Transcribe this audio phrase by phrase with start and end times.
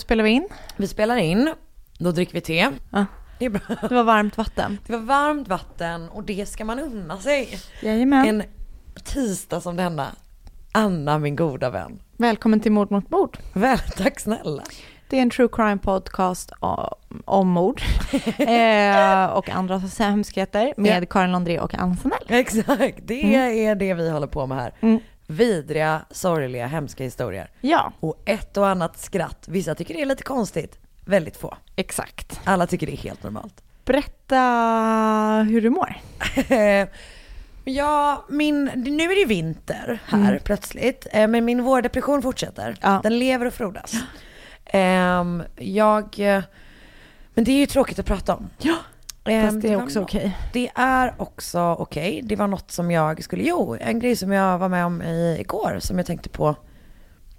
[0.00, 0.48] Spelar vi in.
[0.76, 1.54] Vi spelar in,
[1.98, 2.68] då dricker vi te.
[2.90, 3.06] Ja.
[3.38, 3.60] Det är bra.
[3.88, 4.78] Det var varmt vatten.
[4.86, 7.58] Det var varmt vatten och det ska man unna sig.
[7.82, 8.26] Jajamän.
[8.28, 8.42] En
[9.04, 10.06] tisdag som denna.
[10.72, 12.02] Anna, min goda vän.
[12.16, 13.38] Välkommen till Mord mot mord.
[13.52, 14.62] Väl, tack snälla.
[15.08, 16.52] Det är en true crime podcast
[17.24, 17.82] om mord
[18.38, 21.06] eh, och andra hemskheter med Ja.
[21.06, 21.96] Karin Londré och Ann.
[22.28, 23.34] Exakt, det
[23.66, 24.72] är det vi håller på med här.
[24.80, 25.00] Mm.
[25.30, 27.50] Vidriga, sorgliga, hemska historier.
[27.60, 29.44] Ja, Och ett och annat skratt.
[29.48, 30.78] Vissa tycker det är lite konstigt.
[31.04, 31.56] Väldigt få.
[31.76, 32.40] exakt.
[32.44, 33.62] Alla tycker det är helt normalt.
[33.84, 34.36] Berätta
[35.48, 35.96] hur du mår.
[37.64, 42.76] Ja, min, nu är det vinter här plötsligt, eh, men min vårdepression fortsätter.
[42.80, 43.00] Ja.
[43.02, 43.94] Den lever och frodas.
[44.64, 46.16] Ehm, jag,
[47.34, 48.50] men det är ju tråkigt att prata om.
[48.58, 48.76] Ja,
[49.24, 50.36] fast det är också okej.
[50.52, 52.20] Det är också okej.
[52.24, 55.36] Det var något som jag skulle, jo, en grej som jag var med om i,
[55.40, 56.56] igår, som jag tänkte på.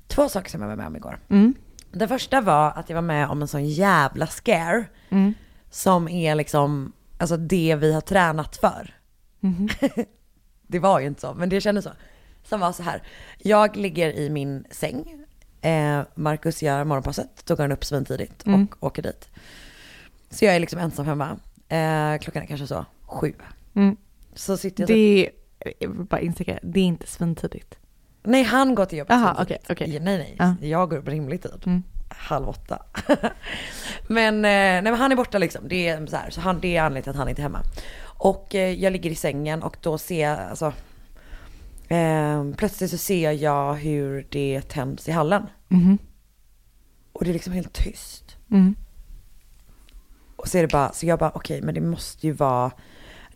[0.07, 1.19] Två saker som jag var med om igår.
[1.29, 1.53] Mm.
[1.91, 4.85] Den första var att jag var med om en sån jävla scare.
[5.09, 5.33] Mm.
[5.69, 8.95] Som är liksom, alltså det vi har tränat för.
[9.39, 9.69] Mhm.
[10.67, 11.91] det var ju inte så, men det kändes så.
[12.43, 13.03] Som var så här,
[13.37, 15.25] jag ligger i min säng.
[15.61, 18.67] Eh, Marcus gör morgonpasset, går han upp svintidigt och Mm.
[18.79, 19.29] åker dit.
[20.29, 21.37] Så jag är liksom ensam hemma.
[21.71, 23.33] Eh, klockan är kanske så sju.
[23.73, 23.97] Mm.
[24.33, 25.29] Så sitter jag så, Det
[25.79, 27.77] är, bara instigera, det är inte svintidigt.
[28.23, 29.93] Nej, han går till jobbet okej, okej.
[29.93, 30.35] Ja, Nej, nej.
[30.39, 30.55] Ja.
[30.67, 31.63] Jag går upp rimlig tid.
[31.65, 31.83] Mm.
[32.09, 32.85] Halv åtta.
[34.07, 35.67] men, eh, nej, men han är borta liksom.
[35.67, 37.61] Det är så här, så han, det är anledningen till att han inte är hemma.
[38.03, 40.73] Och eh, jag ligger i sängen och då ser jag, alltså,
[41.87, 45.43] eh, plötsligt så ser jag hur det tänds i hallen.
[45.67, 45.97] Mhm.
[47.13, 48.37] Och det är liksom helt tyst.
[48.51, 48.75] Mm.
[50.41, 52.72] Och så är det bara, så jag bara okej men det måste ju vara,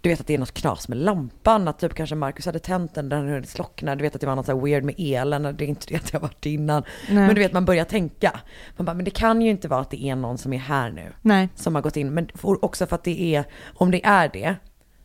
[0.02, 2.96] du vet att det är något knas med lampan, att typ kanske Marcus hade tänt
[2.96, 5.66] den, den hade slocknat, du vet att det var något så weird med elen, det
[5.66, 6.84] är inte det att jag varit innan.
[7.10, 7.16] Nej.
[7.26, 8.40] Men du vet man börjar tänka,
[8.78, 10.92] man bara men det kan ju inte vara att det är någon som är här
[10.92, 11.50] nu, Nej.
[11.56, 13.46] som har gått in, men också för att det är,
[13.76, 14.56] om det är det,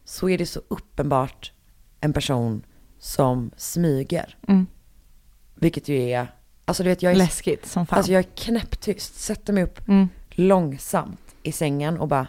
[0.04, 1.52] så är det så uppenbart
[2.00, 2.62] en person
[2.98, 4.36] som smyger.
[4.48, 4.66] Mm.
[5.54, 6.26] Vilket ju är,
[6.64, 7.96] alltså du vet jag är, Läskigt som fan.
[7.96, 10.08] alltså jag är knäpptyst, sätter mig upp mm.
[10.30, 12.26] långsamt i sängen och bara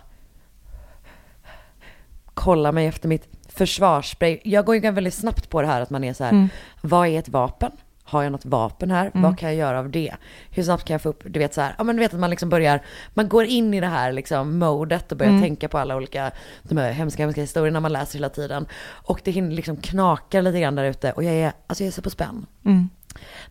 [2.33, 4.39] kollar mig efter mitt försvarsspray.
[4.43, 6.49] Jag går ju väldigt snabbt på det här att man är så här, Mm.
[6.81, 7.71] vad är ett vapen?
[8.03, 9.11] Har jag något vapen här?
[9.13, 9.21] Mm.
[9.23, 10.13] Vad kan jag göra av det?
[10.49, 12.19] Hur snabbt kan jag få upp, du vet så här, ja men du vet att
[12.19, 12.81] man liksom börjar,
[13.13, 15.41] man går in i det här liksom modet och börjar Mm.
[15.43, 16.31] tänka på alla olika,
[16.63, 18.65] de här hemska, hemska historierna man läser hela tiden.
[18.83, 21.91] Och det hinner liksom knaka lite grann där ute och jag är, alltså jag är
[21.91, 22.45] så på spänn.
[22.65, 22.89] Mm.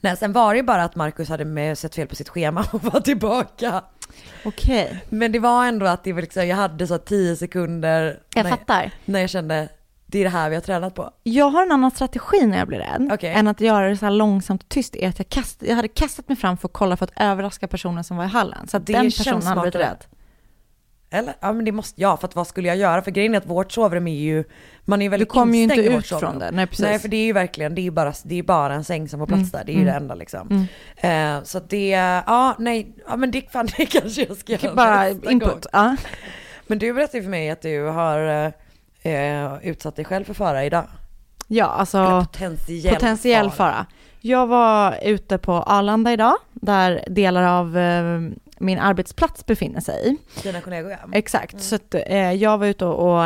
[0.00, 2.64] Nej, sen var det ju bara att Markus hade med sett fel på sitt schema
[2.72, 3.84] och var tillbaka.
[4.44, 8.42] Okej, Men det var ändå att det var liksom, jag hade så 10 sekunder jag
[8.42, 8.90] när, fattar.
[9.04, 9.68] när jag kände
[10.06, 11.10] det är det här vi har tränat på.
[11.22, 13.32] Jag har en annan strategi när jag blir rädd, Okej.
[13.32, 15.88] än att göra det så här långsamt och tyst, är att jag, kast, jag hade
[15.88, 18.68] kastat mig fram för att kolla för att överraska personen som var i hallen.
[18.68, 20.04] Så att Det den personen hade blivit rädd.
[21.10, 21.34] Eller?
[21.40, 23.02] Ja men det måste, ja för att vad skulle jag göra?
[23.02, 24.44] För grejen är att vårt sovrum är ju,
[24.84, 26.50] man är ju Du väldigt kommer ju inte ut från det.
[26.50, 26.84] Nej, precis.
[26.84, 29.08] Nej för det är ju verkligen, det är ju bara, det är bara en säng
[29.08, 29.92] som får plats Mm, där, det är ju mm.
[29.92, 30.66] det enda liksom.
[30.96, 31.88] Eh, så att det,
[32.26, 35.66] ja nej, ja men det, fan, det kanske jag ska göra Bara input.
[35.72, 35.96] Ja.
[36.66, 38.52] Men du berättade för mig att du har
[39.02, 40.84] eh, utsatt dig själv för fara idag.
[41.46, 43.86] Ja, alltså Eller potentiell, potentiell fara.
[44.20, 48.20] Jag var ute på Arlanda idag, där delar av eh,
[48.60, 50.16] min arbetsplats befinner sig.
[50.42, 50.98] Dina kollegor ja.
[51.12, 53.24] Exakt, så att, eh, jag var ute och, och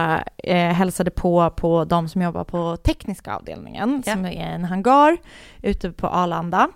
[0.49, 4.13] eh, hälsade på på de som jobbar på tekniska avdelningen, Ja.
[4.13, 5.17] som är en hangar
[5.63, 6.69] ute på Arlanda.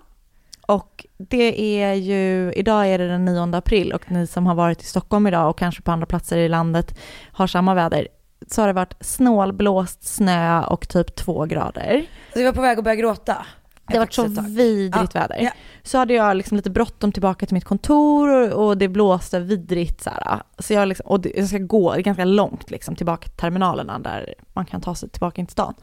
[0.61, 4.81] Och det är ju, idag är det den 9 april och ni som har varit
[4.81, 6.99] i Stockholm idag och kanske på andra platser i landet
[7.31, 8.07] har samma väder,
[8.47, 12.05] så har det varit snålblåst, snö och typ två grader.
[12.33, 13.45] Så vi var på väg att börja gråta.
[13.91, 15.37] Det varit så vidrigt Ja, väder.
[15.41, 15.51] ja.
[15.83, 20.01] Så hade jag liksom lite bråttom tillbaka till mitt kontor och, och det blåste vidrigt
[20.03, 20.41] så här.
[20.59, 23.37] Så jag liksom, och det, jag ska gå, det är ganska långt liksom tillbaka till
[23.37, 25.73] terminalerna där man kan ta sig tillbaka in till stan.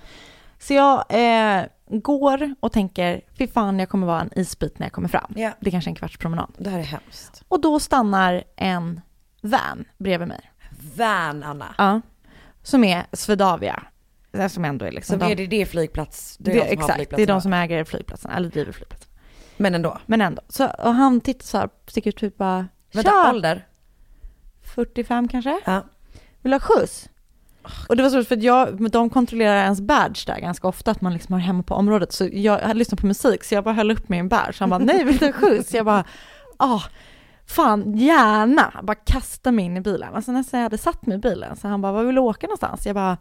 [0.58, 4.92] Så jag eh, går och tänker, fy fan jag kommer vara en isbit när jag
[4.92, 5.32] kommer fram.
[5.36, 5.50] Ja.
[5.60, 6.54] Det är kanske är en kvarts promenad.
[6.58, 7.42] Det här är hemskt.
[7.48, 9.00] Och då stannar en
[9.42, 10.50] van bredvid mig.
[10.96, 11.74] Van Anna.
[11.78, 12.00] Ja.
[12.62, 13.82] Som är Swedavia.
[14.36, 16.36] Det Som ändå är liksom Som de- är det, det är flygplats.
[16.38, 19.10] Det det, är de som exakt, det är de som äger flygplatsen, eller driver flygplatsen.
[19.56, 19.98] Men ändå.
[20.06, 20.42] Men ändå.
[20.48, 23.66] Så, och han tittar så här, sticker ut typ bara, Vänta, ålder?
[24.74, 25.60] 45 kanske?
[25.64, 25.84] Ja.
[26.42, 27.08] Vill du ha skjuts?
[27.88, 31.00] Och det var så för att jag, de kontrollerar ens badge där ganska ofta, att
[31.00, 32.12] man liksom har hemma på området.
[32.12, 34.56] Så jag hade lyssnat på musik, så jag bara höll upp min badge.
[34.60, 35.74] Han bara, nej vill du ha skjuts?
[35.74, 36.04] Jag bara,
[36.56, 36.80] ah,
[37.46, 38.80] fan gärna.
[38.82, 40.14] Bara kasta mig in i bilen.
[40.14, 42.46] Alltså nästan jag hade satt mig i bilen, så han bara, var vill du åka
[42.46, 42.86] någonstans?
[42.86, 43.16] Jag bara,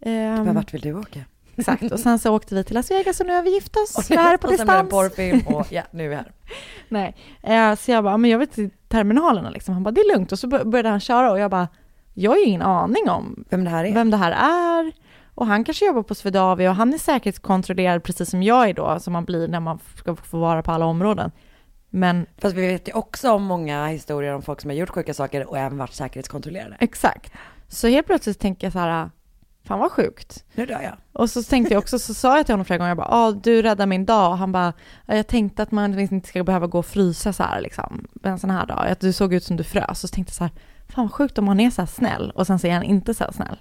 [0.00, 1.20] ehm, Men vart vill du åka?
[1.56, 1.92] exakt.
[1.92, 4.10] Och sen så åkte vi till Las Vegas och nu har vi gift oss.
[4.10, 4.90] Vi är här på och sen blev det en distans.
[4.90, 6.32] porrfilm och ja, nu är vi här.
[6.88, 9.74] Nej, eh, så jag bara, men jag vill till terminalerna liksom.
[9.74, 10.32] Han bara, det är lugnt.
[10.32, 11.68] Och så bör- började han köra och jag bara,
[12.14, 13.94] jag har ju ingen aning om Vem det här är?
[13.94, 14.92] vem det här är.
[15.34, 19.00] Och han kanske jobbar på Swedavia och han är säkerhetskontrollerad precis som jag är då,
[19.00, 21.30] som man blir när man ska få vara på alla områden.
[21.90, 25.14] Men Fast vi vet ju också om många historier om folk som har gjort sjuka
[25.14, 26.76] saker och även varit säkerhetskontrollerade.
[26.80, 27.32] exakt.
[27.68, 29.10] Så helt plötsligt tänker jag så här,
[29.68, 30.44] fan vad sjukt.
[30.54, 30.94] Nu dör jag.
[31.12, 33.30] Och så tänkte jag också, så sa jag till honom flera gånger, jag bara, ah,
[33.32, 34.30] du räddar min dag.
[34.30, 34.72] Och han bara,
[35.06, 38.06] "Ja, jag tänkte att man liksom inte ska behöva gå och frysa så här liksom,
[38.22, 38.88] en sån här dag.
[38.88, 39.88] Att du såg ut som du frös.
[39.90, 40.52] Och så tänkte jag så här,
[40.88, 42.30] fan vad sjukt om han är så här snäll.
[42.34, 43.56] Och sen så är han inte så här snäll.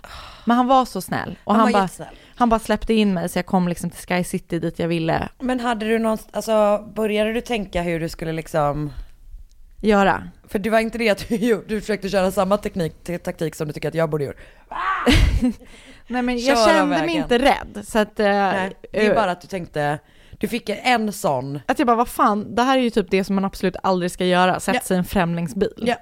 [0.45, 1.37] Men han var så snäll.
[1.43, 4.07] Och Han han, var bara, han bara släppte in mig så jag kom liksom till
[4.07, 8.09] Sky City dit jag ville Men hade du någon, alltså började du tänka hur du
[8.09, 8.91] skulle liksom,
[9.81, 10.23] göra.
[10.47, 13.67] för det var inte det att du, du försökte köra samma teknik, te- taktik som
[13.67, 14.37] du tycker att jag borde gjort?
[16.07, 17.85] Nej men jag Köra kände mig inte rädd.
[17.87, 19.99] Så att, eh, Nej, det är eh, bara att du tänkte,
[20.37, 21.59] du fick en sån.
[21.65, 24.11] att jag bara, vad fan, det här är ju typ det som man absolut aldrig
[24.11, 24.81] ska göra, sätta Ja.
[24.81, 25.73] sig i en främlingsbil.
[25.87, 25.95] Ja.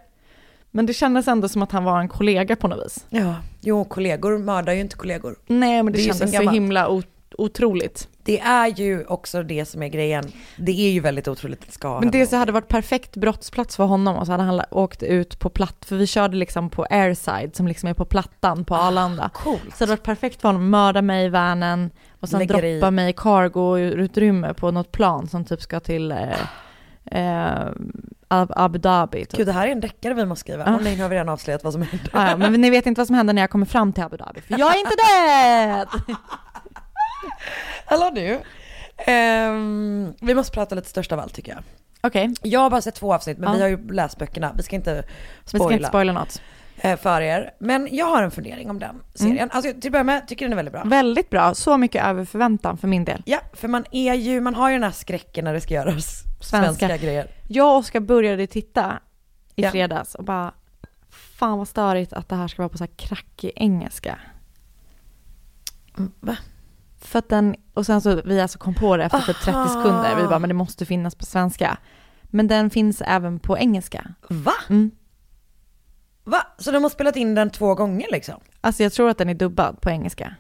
[0.72, 3.06] Men det kändes ändå som att han var en kollega på något vis.
[3.10, 5.36] Ja, jo kollegor mördar ju inte kollegor.
[5.48, 6.56] Nej men det, Det kändes så gammalt.
[6.56, 7.02] himla o-
[7.38, 8.08] otroligt.
[8.24, 10.24] Det är ju också det som är grejen.
[10.58, 13.76] Det är ju väldigt otroligt att det ska Men det så hade varit perfekt brottsplats
[13.76, 16.86] för honom och så hade han åkt ut på platt, för vi körde liksom på
[16.90, 19.30] airside som liksom är på plattan på Arlanda.
[19.34, 19.62] Coolt.
[19.62, 22.64] Så det hade varit perfekt för honom att mörda mig i vanen och sen Lägger
[22.66, 26.18] i- droppa mig i cargo-utrymme på något plan som typ ska till eh,
[27.06, 27.68] eh,
[28.28, 29.26] Ab- Abu Dhabi.
[29.26, 29.38] Typ.
[29.38, 30.64] Gud det här är en deckare vi måste skriva.
[30.68, 30.76] Ja.
[30.76, 32.10] Och nej nu har vi redan avslöjat vad som händer.
[32.14, 34.18] Ah, ja, men ni vet inte vad som händer när jag kommer fram till Abu
[34.18, 36.16] Dhabi, för jag är inte död!
[37.86, 38.40] Hallå du.
[38.98, 41.64] Ehm, vi måste prata lite störst av allt tycker jag.
[42.02, 43.56] Okej, Jag har bara sett två avsnitt men Ja.
[43.56, 44.54] vi har ju läst böckerna.
[44.58, 44.94] Vi ska inte
[45.44, 46.42] vi ska spoila, inte spoila något.
[46.78, 47.54] eh, för er.
[47.60, 49.50] Men jag har en fundering om den serien.
[49.52, 50.84] Alltså till att börja med tycker den är väldigt bra.
[50.84, 53.22] Väldigt bra, så mycket över förväntan för min del.
[53.26, 56.24] Ja, för man är ju, man har ju den här skräcken när det ska göras
[56.42, 56.88] Svenska.
[56.88, 57.28] svenska, grejer.
[57.48, 59.00] Jag och Oskar började titta
[59.56, 59.72] i Ja.
[59.72, 60.52] fredags och bara,
[61.10, 64.20] fan vad störigt att det här ska vara på så här krackig engelska.
[65.98, 66.38] Mm, Va?
[67.06, 69.68] För att den, och sen så vi alltså kom på det efter typ 30 Aha.
[69.68, 71.78] sekunder, vi bara men det måste finnas på svenska.
[72.24, 74.14] Men den finns även på engelska.
[74.30, 74.54] Va?
[74.70, 74.92] Mm.
[76.24, 76.48] Va?
[76.58, 78.36] Så de har spelat in den två gånger liksom?
[78.62, 80.36] Alltså jag tror att den är dubbad på engelska.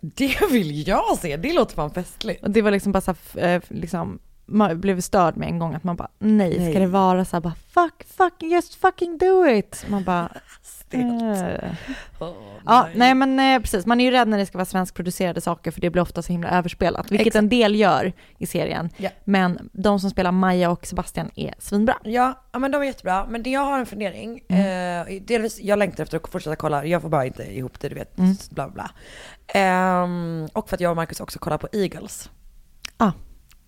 [0.00, 2.42] Det vill jag se, det låter fan festligt.
[2.44, 5.74] Och det var liksom bara så här, eh, liksom, man blev störd med en gång
[5.74, 6.70] att man bara nej, Nej.
[6.70, 9.84] ska det vara så här bara fuck, fuck, just fucking do it.
[9.88, 10.28] Man bara
[10.90, 11.62] Stelt.
[11.62, 11.70] eh.
[12.18, 12.32] Åh,
[12.66, 15.70] Ja, nej men eh, precis, man är ju rädd när det ska vara svenskproducerade saker
[15.70, 17.42] för det blir ofta så himla överspelat, vilket Exakt.
[17.42, 18.90] en del gör i serien.
[18.96, 19.10] Ja.
[19.24, 21.96] Men de som spelar Maja och Sebastian är svinbra.
[22.04, 23.26] Ja, ja men de är jättebra.
[23.28, 24.40] Men jag har en fundering.
[24.48, 25.06] Mm.
[25.08, 26.84] Eh, delvis, jag längtar efter att fortsätta kolla.
[26.86, 28.18] Jag får bara inte ihop det, du vet.
[28.18, 28.34] Mm.
[28.50, 28.90] Bla bla.
[29.54, 32.30] Ehm, och för att jag och Marcus också kollar på Eagles.
[32.96, 33.12] Ah.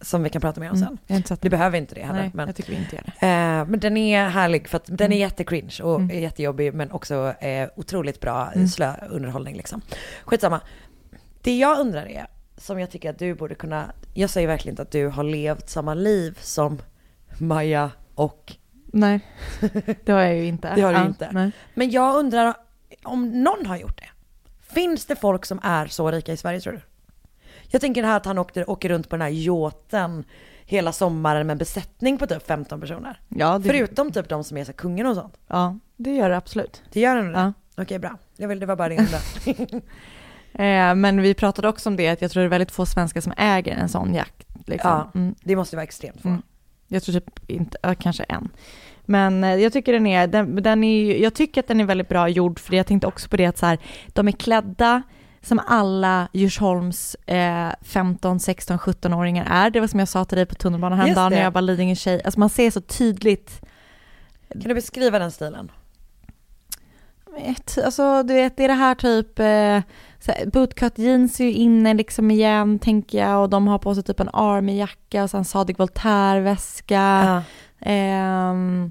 [0.02, 1.22] Som vi kan prata mer om Mm, sen.
[1.28, 1.50] Du den.
[1.50, 2.20] behöver inte det heller.
[2.20, 3.26] Nej, men, jag tycker vi inte gör det.
[3.26, 5.18] eh, men den är härlig för att den är Mm.
[5.18, 6.20] jättecringe och Mm.
[6.22, 8.68] jättejobbig men också eh, otroligt bra Mm.
[8.68, 9.82] slö underhållning liksom.
[10.24, 10.60] Skitsamma.
[11.42, 14.82] Det jag undrar är, som jag tycker att du borde kunna, jag säger verkligen inte
[14.82, 16.78] att du har levt samma liv som
[17.38, 18.52] Maja och
[18.94, 19.20] Nej,
[20.04, 20.74] det har jag ju inte.
[20.74, 21.28] Det har du Ja, inte.
[21.32, 21.50] Nej.
[21.74, 22.54] Men jag undrar,
[23.02, 24.08] om någon har gjort det,
[24.74, 26.80] finns det folk som är så rika i Sverige tror du?
[27.72, 30.24] Jag tänker det här att han åkte, åker runt på den här yachten
[30.64, 33.20] hela sommaren med en besättning på typ 15 personer.
[33.28, 35.36] Ja, det, Förutom typ de som är så kungen och sånt.
[35.48, 36.82] ja, det gör det absolut.
[36.92, 37.38] Det gör han det?
[37.38, 37.52] Ja.
[37.82, 39.06] Okej bra, jag vill, det var bara det.
[40.54, 43.20] Eh, men vi pratade också om det, att jag tror det är väldigt få svenskar
[43.20, 44.46] som äger en sån jakt.
[44.66, 44.90] Liksom.
[44.90, 45.10] Ja.
[45.14, 45.34] Mm.
[45.40, 46.28] det måste vara extremt få.
[46.28, 46.42] Mm.
[46.88, 48.48] Jag tror typ inte, kanske en.
[49.04, 52.08] Men eh, jag tycker den är, den, den är, jag tycker att den är väldigt
[52.08, 55.02] bra gjord, för jag tänkte också på det att så här, de är klädda
[55.42, 59.70] som alla Djursholms eh, 15, 16, 17-åringar är.
[59.70, 62.22] Det var som jag sa till dig på tunnelbanan häromdagen när jag var Lidingö tjej.
[62.24, 63.60] Alltså man ser så tydligt
[64.52, 65.70] Kan du beskriva den stilen?
[67.38, 69.82] ett, alltså du vet, det är det här typ, eh,
[70.52, 74.20] bootcut jeans är ju inne liksom igen tänker jag och de har på sig typ
[74.20, 76.94] en armyjacka och sen Sadig Voltaire-väska.
[77.24, 77.42] Ja.
[78.48, 78.90] Och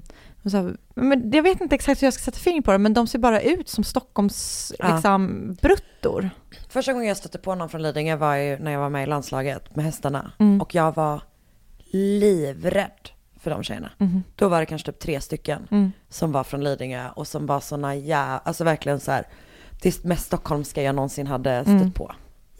[0.50, 2.94] så här, men jag vet inte exakt hur jag ska sätta fingret på det, men
[2.94, 4.94] de ser bara ut som Stockholms Ja.
[4.94, 6.30] liksom, bruttor.
[6.68, 9.06] Första gången jag stötte på någon från Lidingö var ju när jag var med i
[9.06, 10.32] landslaget med hästarna.
[10.38, 10.60] Mm.
[10.60, 11.22] Och jag var
[11.92, 13.90] livrädd för de tjejerna.
[13.98, 14.22] Mhm.
[14.36, 15.92] Då var det kanske typ tre stycken Mm.
[16.08, 19.26] som var från Lidingö och som var såna ja, alltså verkligen så här,
[19.82, 21.92] det mest stockholmska jag någonsin hade stött Mm.
[21.92, 22.12] på.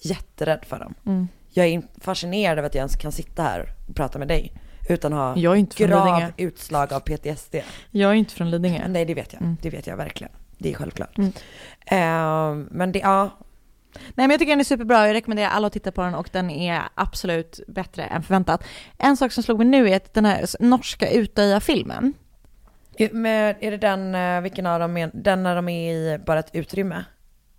[0.03, 0.95] Jätterädd för dem.
[1.07, 1.29] Mm.
[1.51, 4.53] Jag är fascinerad över att jag ens kan sitta här och prata med dig
[4.89, 6.33] utan ha Jag är inte från grav Lidingö.
[6.37, 7.55] utslag av PTSD.
[7.91, 8.89] Jag är inte från Lidingö.
[8.89, 9.57] Nej det vet jag, Mm.
[9.63, 10.33] det vet jag verkligen.
[10.59, 11.19] Det är självklart.
[11.19, 11.33] Mm.
[11.87, 13.31] Eh, men det, ja,
[13.95, 16.29] Nej men jag tycker den är superbra, jag rekommenderar alla att titta på den och
[16.33, 18.65] den är absolut bättre än förväntat.
[18.99, 22.13] En sak som slog mig nu är att den här norska Utöja-filmen,
[23.13, 23.27] Men
[23.61, 26.51] är det den, eh, vilken av dem är, den när de är i bara ett
[26.55, 27.05] utrymme?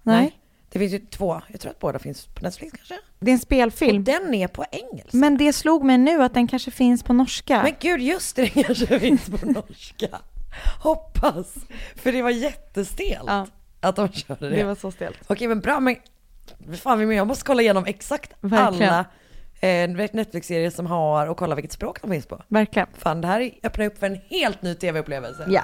[0.03, 0.31] nej,
[0.73, 2.95] Det finns ju två, jag tror att båda finns på Netflix kanske?
[3.19, 3.97] det är en spelfilm.
[3.97, 5.17] Och den är på engelska.
[5.17, 7.63] Men det slog mig nu att den kanske finns på norska.
[7.63, 10.07] Men gud, just det, den kanske finns på norska.
[10.79, 11.53] Hoppas.
[11.95, 13.47] För det var jättestelt Ja.
[13.79, 14.55] att de körde det.
[14.55, 15.17] det var så stelt.
[15.27, 15.95] Okej men bra, men
[16.81, 18.93] fan jag måste kolla igenom exakt Verkligen.
[18.93, 19.05] alla
[19.59, 22.41] eh, Netflix-serier som har och kolla vilket språk de finns på.
[22.47, 22.87] Verkligen.
[22.97, 25.45] Fan det här öppnar upp för en helt ny tv-upplevelse.
[25.49, 25.63] Ja.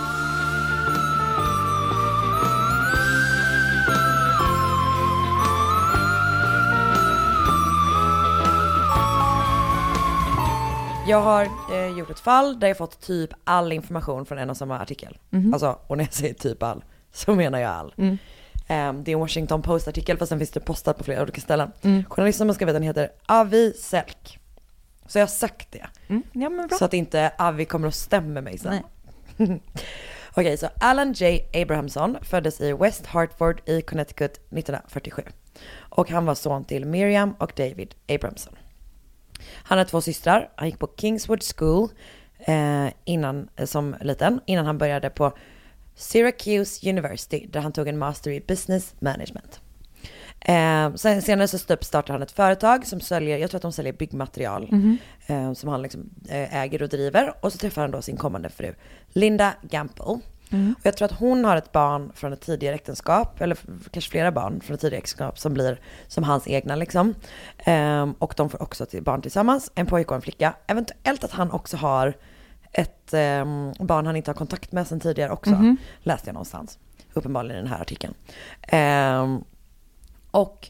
[11.11, 14.57] Jag har eh, gjort ett fall där jag fått typ all information från en och
[14.57, 15.17] samma artikel.
[15.29, 15.53] Mhm.
[15.53, 17.93] Alltså, och när jag säger typ all, så menar jag all.
[17.97, 18.17] Mm.
[18.67, 21.71] Ehm, det är en Washington Post-artikel fast sen finns det postat på flera olika ställen.
[21.81, 22.03] Mm.
[22.09, 24.39] Journalisten som har skrivit den heter Avi Selk.
[25.07, 25.87] Så jag har sagt det.
[26.07, 26.23] Mm.
[26.31, 26.77] Ja.
[26.77, 28.79] Så att inte Avi kommer och stämmer mig sen.
[30.33, 31.49] Okej, så Alan J.
[31.53, 35.23] Abrahamson föddes i West Hartford i Connecticut 1947.
[35.79, 38.53] Och han var son till Miriam och David Abrahamson.
[39.63, 40.49] Han har två systrar.
[40.55, 41.89] Han gick på Kingswood School
[42.39, 45.33] eh, innan, eh, som liten, innan han började på
[45.95, 49.61] Syracuse University där han tog en master i business management.
[50.39, 53.93] Eh, sen, senare så startade han ett företag som säljer, jag tror att de säljer
[53.93, 54.97] byggmaterial, Mhm.
[55.27, 57.33] eh, som han liksom, eh, äger och driver.
[57.41, 58.73] Och så träffar han då sin kommande fru,
[59.09, 60.19] Linda Gample.
[60.51, 60.75] Mm.
[60.79, 63.57] Och jag tror att hon har ett barn från ett tidigare äktenskap, eller
[63.91, 67.15] kanske flera barn från ett tidigare äktenskap som blir som hans egna liksom.
[67.57, 70.53] Ehm, och de får också till barn tillsammans, en pojke och en flicka.
[70.67, 72.13] Eventuellt att han också har
[72.71, 75.77] ett ehm, barn han inte har kontakt med sedan tidigare också, Mhm.
[75.99, 76.79] läste jag någonstans.
[77.13, 78.13] Uppenbarligen i den här artikeln.
[78.61, 79.43] Ehm,
[80.31, 80.69] och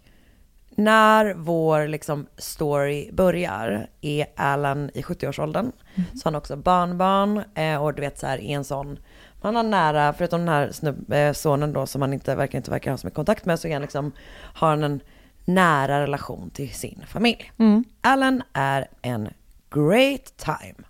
[0.76, 5.72] när vår liksom story börjar är Alan i 70-årsåldern.
[5.96, 9.00] Så han har också barnbarn eh, och du vet så här i en sån,
[9.42, 12.72] man har nära, förutom den här snubb, eh, sonen då som han inte verkar, inte
[12.72, 14.12] verkar ha så mycket kontakt med så är han liksom,
[14.54, 15.02] har han en
[15.46, 17.52] nära relation till sin familj.
[17.58, 17.84] Mm.
[18.02, 19.30] Alan är en
[19.70, 20.88] great time.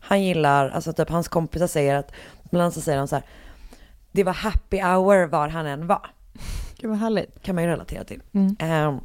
[0.00, 2.12] Han gillar, alltså typ hans kompisar säger att,
[2.44, 3.24] ibland så säger de så här,
[4.12, 6.06] det var happy hour var han än var
[6.78, 7.42] Gud vad härligt.
[7.42, 8.22] kan man ju relatera till.
[8.32, 8.56] Mm.
[8.58, 9.00] Ehm,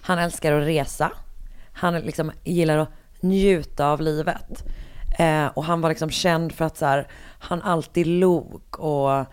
[0.00, 1.12] han älskar att resa.
[1.72, 2.88] Han liksom gillar att
[3.20, 4.64] njuta av livet.
[5.16, 7.08] Eh, och han var liksom känd för att så här,
[7.38, 9.24] han alltid log och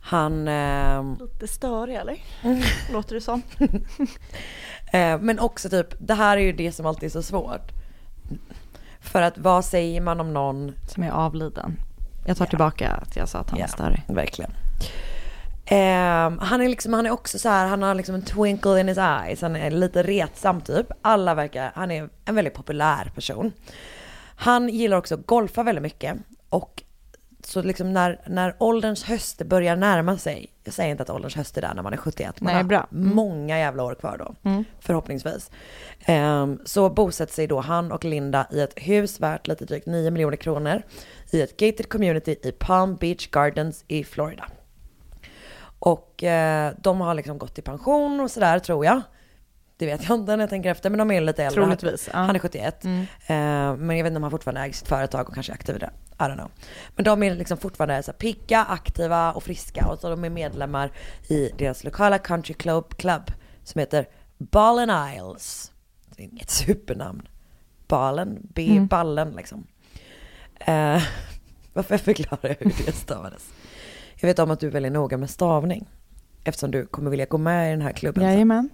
[0.00, 0.48] han...
[0.48, 2.16] Eh, Lite störig eller?
[2.92, 3.42] Låter det som.
[4.92, 7.72] eh, men också typ, det här är ju det som alltid är så svårt.
[9.00, 11.76] För att vad säger man om någon Som är avliden.
[12.26, 14.02] Jag tar tillbaka att jag sa att han Ja, var störig.
[14.06, 14.50] Verkligen.
[15.66, 18.88] Ehm, han är liksom, han är också så här, han har liksom en twinkle in
[18.88, 19.42] his eyes.
[19.42, 20.86] Han är lite retsam typ.
[21.02, 23.52] Alla verkar, han är en väldigt populär person.
[24.42, 26.16] Han gillar också att golfa väldigt mycket.
[26.48, 26.82] Och
[27.44, 31.56] så liksom när, när ålderns höst börjar närma sig, jag säger inte att ålderns höst
[31.58, 32.86] är där när man är 71, man Nej, har bra.
[32.92, 33.14] Mm.
[33.14, 34.64] många jävla år kvar då, Mm.
[34.80, 35.50] förhoppningsvis.
[36.04, 40.10] Ehm, så bosätter sig då han och Linda i ett hus värt lite drygt 9
[40.10, 40.82] miljoner kronor
[41.30, 44.44] i ett gated community i Palm Beach Gardens i Florida.
[45.78, 49.02] Och eh, de har liksom gått i pension och sådär tror jag.
[49.82, 51.62] Det vet jag inte när jag tänker efter, men de är lite äldre.
[51.62, 52.18] Troligtvis, ja.
[52.18, 52.84] Han är 71.
[52.84, 53.00] Mm.
[53.00, 55.76] Eh, men jag vet inte om han fortfarande äger sitt företag och kanske är aktiv
[55.76, 55.90] i det.
[56.12, 56.50] I don't know.
[56.96, 59.86] Men de är liksom fortfarande så pigga, aktiva och friska.
[59.86, 60.92] Och så de är medlemmar
[61.28, 63.22] i deras lokala country club, club
[63.64, 64.08] som heter
[64.38, 65.72] Ballen Isles.
[66.16, 67.28] Det är inget supernamn.
[67.88, 68.86] Ballen, B, Mm.
[68.86, 69.66] ballen liksom.
[70.60, 71.02] Eh,
[71.72, 73.48] varför förklarar jag hur det stavades?
[74.14, 75.88] Jag vet om att du är väldigt noga med stavning.
[76.44, 78.24] Eftersom du kommer vilja gå med i den här klubben.
[78.30, 78.70] sen.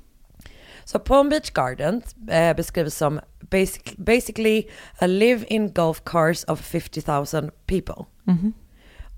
[0.88, 4.66] Så Palm Beach Gardens eh, beskrivs som basic, basically
[4.98, 8.04] a live-in golf course of 50 000 people.
[8.24, 8.52] Mhm.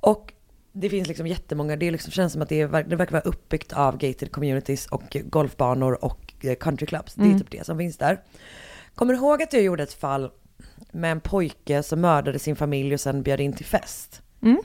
[0.00, 0.32] Och
[0.72, 3.72] det finns liksom jättemånga, det liksom känns som att det, är, det verkar vara uppbyggt
[3.72, 7.14] av gated communities och golfbanor och eh, country clubs.
[7.14, 7.38] Det är Mm.
[7.38, 8.20] typ det som finns där.
[8.94, 10.30] Kommer du ihåg att jag gjorde ett fall
[10.92, 14.22] med en pojke som mördade sin familj och sen bjöd in till fest?
[14.42, 14.58] Mm.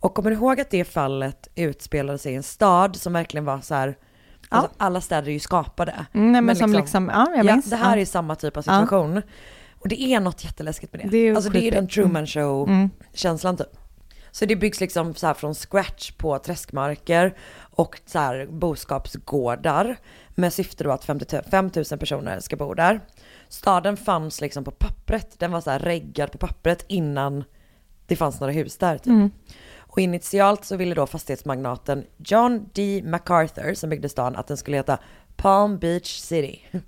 [0.00, 3.60] Och kommer du ihåg att det fallet utspelade sig i en stad som verkligen var
[3.60, 3.96] så här,
[4.58, 6.06] alltså alla städer är ju skapade.
[6.12, 7.70] Mm, nej, men som liksom- ja, jag minns.
[7.70, 8.00] det här Ja.
[8.02, 8.72] är samma typ av Ja.
[8.72, 9.22] situation.
[9.78, 11.08] Och det är något jätteläskigt med det.
[11.08, 12.26] Det är alltså det är den Truman Mm.
[12.26, 12.90] show Mm.
[13.14, 13.66] känslan typ.
[14.30, 19.96] Så det byggs liksom så här från scratch på träskmarker och så här boskapsgårdar
[20.34, 23.00] med syfte då att 50 5 000 personer ska bo där.
[23.48, 27.44] Staden fanns liksom på pappret, den var så här reggad på pappret innan
[28.06, 29.06] det fanns några hus där typ.
[29.06, 29.30] Mm.
[29.92, 33.02] Och initialt så ville då fastighetsmagnaten John D.
[33.04, 34.98] MacArthur som byggde stan att den skulle heta
[35.36, 36.60] Palm Beach City.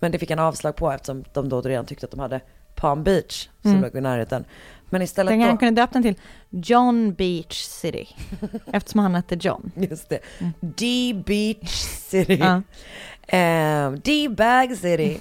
[0.00, 2.40] Men det fick han avslag på eftersom de då redan tyckte att de hade
[2.74, 3.82] Palm Beach som Mm.
[3.82, 4.44] låg i närheten.
[4.90, 5.46] Men istället Den då...
[5.46, 6.14] han kunde döpa den till
[6.50, 8.08] John Beach City.
[8.72, 9.70] eftersom han hette John.
[9.74, 10.18] Just det.
[10.60, 11.70] D Beach
[12.08, 12.36] City.
[12.40, 12.62] Ja.
[13.28, 15.18] Eh, D-Bag City.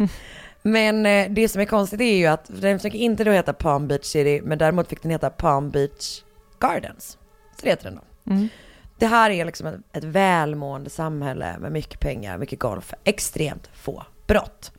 [0.62, 3.88] Men eh, det som är konstigt är ju att den försöker inte då heta Palm
[3.88, 6.22] Beach City, men däremot fick den heta Palm Beach
[6.60, 7.18] Gardens.
[7.56, 8.32] Så det heter den då.
[8.32, 8.50] Mm.
[8.98, 14.06] Det här är liksom ett, ett välmående samhälle med mycket pengar, mycket golf, extremt få
[14.28, 14.72] brott.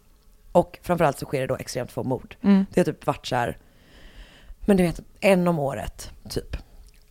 [0.52, 2.36] Och framförallt så sker det då extremt få mord.
[2.42, 2.66] Mm.
[2.70, 3.58] Det har typ varit så här,
[4.60, 6.56] men du vet, en om året, typ.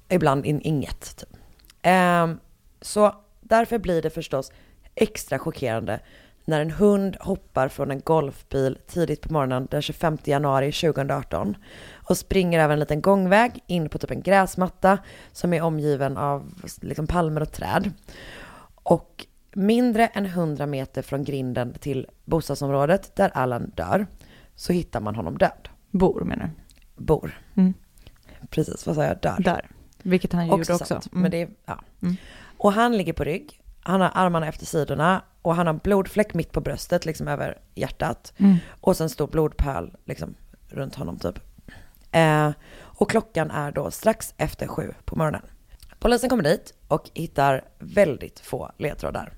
[0.10, 1.30] Ibland in, inget, typ.
[1.82, 2.40] Ehm,
[2.82, 4.52] så därför blir det förstås
[4.96, 6.00] extra chockerande
[6.46, 11.58] när en hund hoppar från en golfbil tidigt på morgonen den 25 januari 2018
[11.94, 14.98] och springer över en liten gångväg in på typ en gräsmatta
[15.32, 17.92] som är omgiven av liksom palmer och träd.
[18.76, 24.08] Och mindre än 100 meter från grinden till bostadsområdet där Allan dör
[24.56, 25.70] så hittar man honom död.
[25.92, 26.52] Bor menar
[26.96, 27.42] Bor.
[27.56, 27.74] Mm.
[28.50, 29.18] Precis, vad sa jag?
[29.22, 29.36] Dör.
[29.38, 29.44] du?
[29.44, 29.70] Där.
[30.04, 30.86] Vilket han gjorde också.
[30.86, 31.22] sant, Mm.
[31.22, 31.80] Men det ja.
[32.02, 32.16] Mm.
[32.58, 36.52] Och han ligger på rygg, han har armarna efter sidorna och han har blodfläck mitt
[36.52, 38.34] på bröstet, liksom över hjärtat.
[38.38, 38.58] Mm.
[38.82, 40.36] Och sen stor blodpöl liksom
[40.70, 41.40] runt honom typ.
[42.12, 45.42] Eh, och klockan är då strax efter sju på morgonen.
[46.00, 49.34] Polisen kommer dit och hittar väldigt få ledtrådar.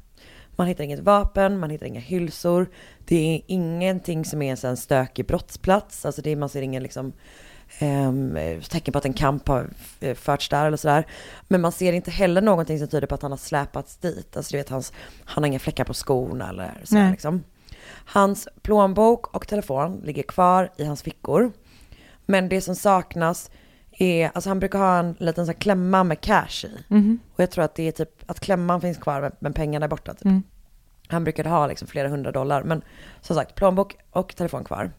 [0.57, 2.69] Man hittar inget vapen, man hittar inga hylsor.
[3.05, 6.05] Det är ingenting som är en stökig brottsplats.
[6.05, 7.13] Alltså det är, man ser ingen liksom,
[7.79, 8.37] ehm,
[8.69, 11.05] tecken på att en kamp har eh, förts där eller sådär.
[11.47, 14.37] Men man ser inte heller någonting som tyder på att han har släpats dit.
[14.37, 14.93] Alltså du vet, hans,
[15.25, 17.11] han har inga fläckar på skorna eller så Nej.
[17.11, 17.43] liksom.
[17.89, 21.51] Hans plånbok och telefon ligger kvar i hans fickor.
[22.25, 23.51] Men det som saknas
[23.97, 26.71] är, alltså han brukar ha en liten sån här klämma med cash i.
[26.87, 27.19] Mhm.
[27.35, 29.89] Och jag tror att det är typ, att klämman finns kvar men- men pengarna är
[29.89, 30.13] borta.
[30.13, 30.25] Typ.
[30.25, 30.43] Mm.
[31.07, 32.63] Han brukade ha liksom flera hundra dollar.
[32.63, 32.81] Men
[33.21, 34.91] som sagt, plånbok och telefon kvar.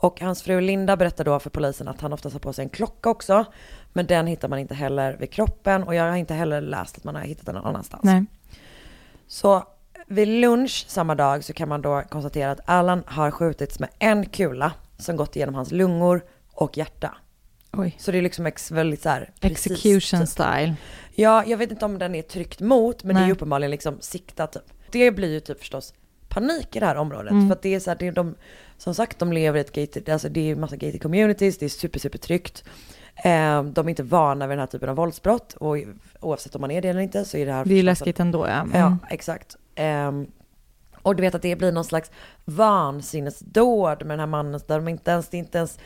[0.00, 2.68] Och hans fru Linda berättar då för polisen att han oftast har på sig en
[2.68, 3.44] klocka också.
[3.92, 5.82] Men den hittar man inte heller vid kroppen.
[5.82, 8.04] Och jag har inte heller läst att man har hittat den någon annanstans.
[8.04, 8.24] Nej.
[9.26, 9.64] Så
[10.06, 14.26] vid lunch samma dag så kan man då konstatera att Allan har skjutits med en
[14.26, 17.14] kula som gått igenom hans lungor och hjärta.
[17.72, 17.96] Oj.
[17.98, 20.28] Så det är liksom ex- väldigt så här precis, Execution typ.
[20.28, 20.74] style.
[21.14, 23.28] Ja, jag vet inte om den är tryckt mot, men det är Nej.
[23.28, 24.62] ju uppenbarligen liksom siktat typ.
[24.92, 25.94] Det blir ju typ förstås
[26.28, 27.30] panik i det här området.
[27.30, 27.48] Mm.
[27.48, 28.34] För att det är så här, det är de,
[28.78, 31.68] som sagt de lever i ett gated, alltså det är massa gated communities, det är
[31.68, 32.64] super super tryggt.
[33.24, 35.76] Eh, de är inte vana vid den här typen av våldsbrott och
[36.20, 38.20] oavsett om man är det eller inte så är det här Det är ju läskigt
[38.20, 38.60] ändå ja.
[38.60, 38.80] Mm.
[38.80, 39.56] Ja, exakt.
[39.74, 40.26] Ehm,
[41.02, 42.10] och du vet att det blir någon slags
[42.44, 45.78] vansinnesdåd med den här mannen, där de inte ens, det är inte ens,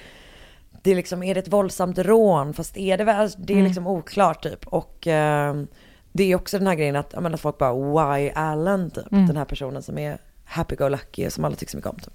[0.83, 2.55] det är liksom, är det ett våldsamt rån?
[2.55, 3.67] Fast är det väl, det är Mm.
[3.67, 4.67] liksom oklart typ.
[4.67, 5.67] Och ehm,
[6.13, 7.75] det är också den här grejen att, menar, folk bara,
[8.17, 9.13] why Allen typ?
[9.13, 9.27] Mm.
[9.27, 12.15] Den här personen som är happy-go-lucky, som alla tycker så mycket om typ.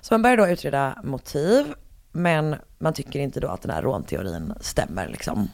[0.00, 1.66] Så man börjar då utreda motiv,
[2.12, 5.48] men man tycker inte då att den här rånteorin stämmer liksom.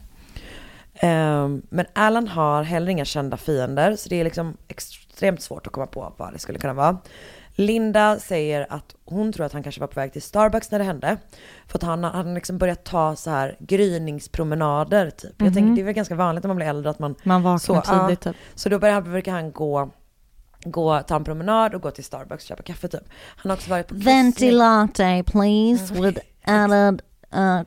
[0.95, 5.73] Ehm, men Alan har heller inga kända fiender, så det är liksom extremt svårt att
[5.73, 6.99] komma på vad det skulle kunna vara.
[7.61, 10.85] Linda säger att hon tror att han kanske var på väg till Starbucks när det
[10.85, 11.17] hände.
[11.67, 15.35] För att han hade liksom börjat ta så här gryningspromenader typ.
[15.37, 15.55] Jag Mhm.
[15.55, 17.15] tänker det är väl ganska vanligt när man blir äldre att man...
[17.23, 18.33] Man vaknar så, tidigt ja.
[18.33, 18.37] typ.
[18.55, 19.91] Så då börjar, brukar han gå,
[20.65, 23.03] gå, ta en promenad och gå till Starbucks och köpa kaffe typ.
[23.37, 27.03] Han har också varit på Venti latte please with added
[27.37, 27.61] uh,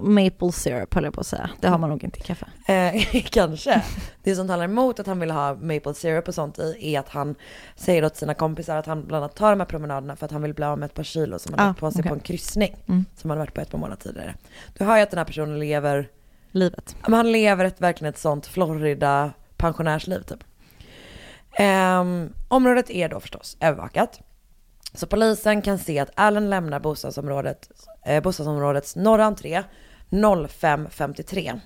[0.00, 1.50] maple syrup höll jag på att säga.
[1.60, 2.46] Det har man nog inte i kaffe.
[2.66, 3.82] Eh, kanske.
[4.22, 7.08] Det som talar emot att han vill ha maple syrup och sånt i är att
[7.08, 7.34] han
[7.76, 10.42] säger åt sina kompisar att han bland annat tar de här promenaderna för att han
[10.42, 12.08] vill bli av med ett par kilo som han Ah, har på sig okej.
[12.08, 12.76] på en kryssning.
[12.88, 13.04] Mm.
[13.16, 14.34] Som han har varit på ett par månader tidigare.
[14.78, 16.08] Du hör ju att den här personen lever,
[16.50, 16.96] Livet.
[17.02, 20.44] men han lever ett, verkligen ett sånt Florida pensionärsliv typ.
[21.52, 24.20] Ehm, området är då förstås övervakat.
[24.94, 27.70] Så polisen kan se att Allen lämnar bostadsområdet,
[28.06, 29.62] eh, bostadsområdets norra entré
[30.10, 31.60] 05.53.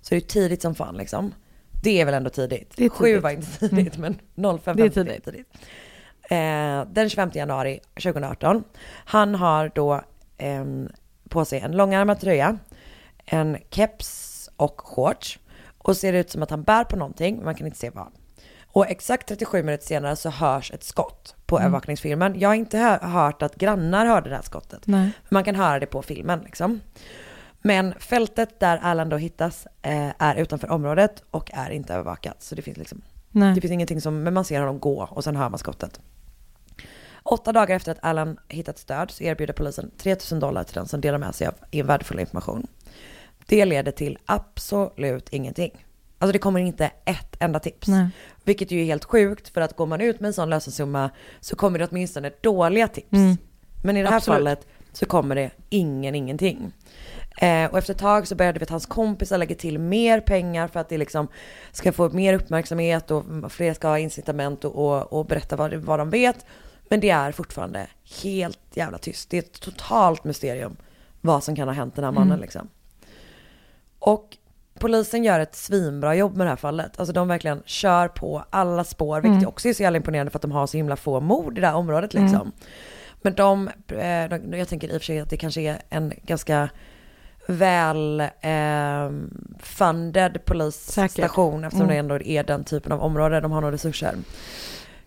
[0.00, 1.34] Så det är tidigt som fan liksom.
[1.82, 2.72] Det är väl ändå tidigt?
[2.76, 3.22] Det är Sju tidigt.
[3.22, 5.24] var inte tidigt men 05.53 Det är tidigt.
[5.24, 5.46] tidigt.
[6.30, 8.64] Eh, den 25 januari 2018.
[9.04, 10.02] Han har då
[10.36, 10.92] en,
[11.28, 12.58] på sig en långärmad tröja,
[13.24, 15.38] en keps och shorts.
[15.78, 18.06] Och ser ut som att han bär på någonting, men man kan inte se vad.
[18.78, 21.66] Och exakt 37 minuter senare så hörs ett skott på Mm.
[21.66, 22.40] övervakningsfilmen.
[22.40, 24.86] Jag har inte hö- hört att grannar hörde det här skottet.
[24.86, 25.10] Nej.
[25.28, 26.80] Man kan höra det på filmen liksom.
[27.62, 32.42] Men fältet där Alan då hittas eh, är utanför området och är inte övervakat.
[32.42, 33.54] Så det finns liksom, Nej.
[33.54, 36.00] det finns ingenting som, men man ser honom gå och sen hör man skottet.
[37.22, 41.00] Åtta dagar efter att Alan hittats död så erbjuder polisen 3000 dollar till den som
[41.00, 42.66] delar med sig av värdefull information.
[43.46, 45.84] Det leder till absolut ingenting.
[46.18, 47.88] Alltså det kommer inte ett enda tips.
[47.88, 48.08] Nej.
[48.44, 51.56] Vilket ju är helt sjukt för att går man ut med en sån lösensumma så
[51.56, 53.12] kommer det åtminstone dåliga tips.
[53.12, 53.36] Mm.
[53.84, 54.36] Men i det här Absolut.
[54.36, 56.72] fallet så kommer det ingen ingenting.
[57.40, 60.80] Eh, och efter ett tag så började vet, hans kompisar lägga till mer pengar för
[60.80, 61.28] att det liksom
[61.72, 65.98] ska få mer uppmärksamhet och fler ska ha incitament och, och, och berätta vad, vad
[65.98, 66.46] de vet.
[66.88, 67.86] Men det är fortfarande
[68.22, 69.30] helt jävla tyst.
[69.30, 70.76] Det är ett totalt mysterium
[71.20, 72.40] vad som kan ha hänt den här mannen Mm.
[72.40, 72.68] liksom.
[73.98, 74.36] Och
[74.78, 76.92] polisen gör ett svinbra jobb med det här fallet.
[77.00, 79.48] Alltså de verkligen kör på alla spår, vilket Mm.
[79.48, 81.66] också är så jävla imponerande för att de har så himla få mord i det
[81.66, 82.34] här området liksom.
[82.40, 82.52] Mm.
[83.22, 86.12] Men de, eh, de, jag tänker i och för sig att det kanske är en
[86.22, 86.68] ganska
[87.46, 89.10] väl eh,
[89.58, 91.94] funded polisstation eftersom Mm.
[91.94, 94.14] det ändå är den typen av område, de har några resurser.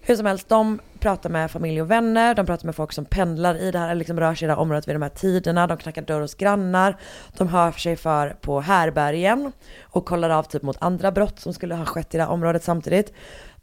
[0.03, 3.55] Hur som helst, de pratar med familj och vänner, de pratar med folk som pendlar
[3.55, 5.67] i det här, eller liksom rör sig i det här området vid de här tiderna,
[5.67, 6.97] de knackar dörr hos grannar,
[7.37, 11.75] de hör sig för på härbergen och kollar av typ mot andra brott som skulle
[11.75, 13.13] ha skett i det här området samtidigt.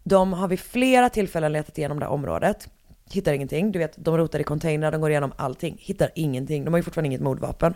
[0.03, 2.69] De har vid flera tillfällen letat igenom det här området,
[3.11, 6.75] hittar ingenting, du vet, de rotar i containrar, de går igenom allting, hittar ingenting, de
[6.75, 7.75] har ju fortfarande inget mordvapen.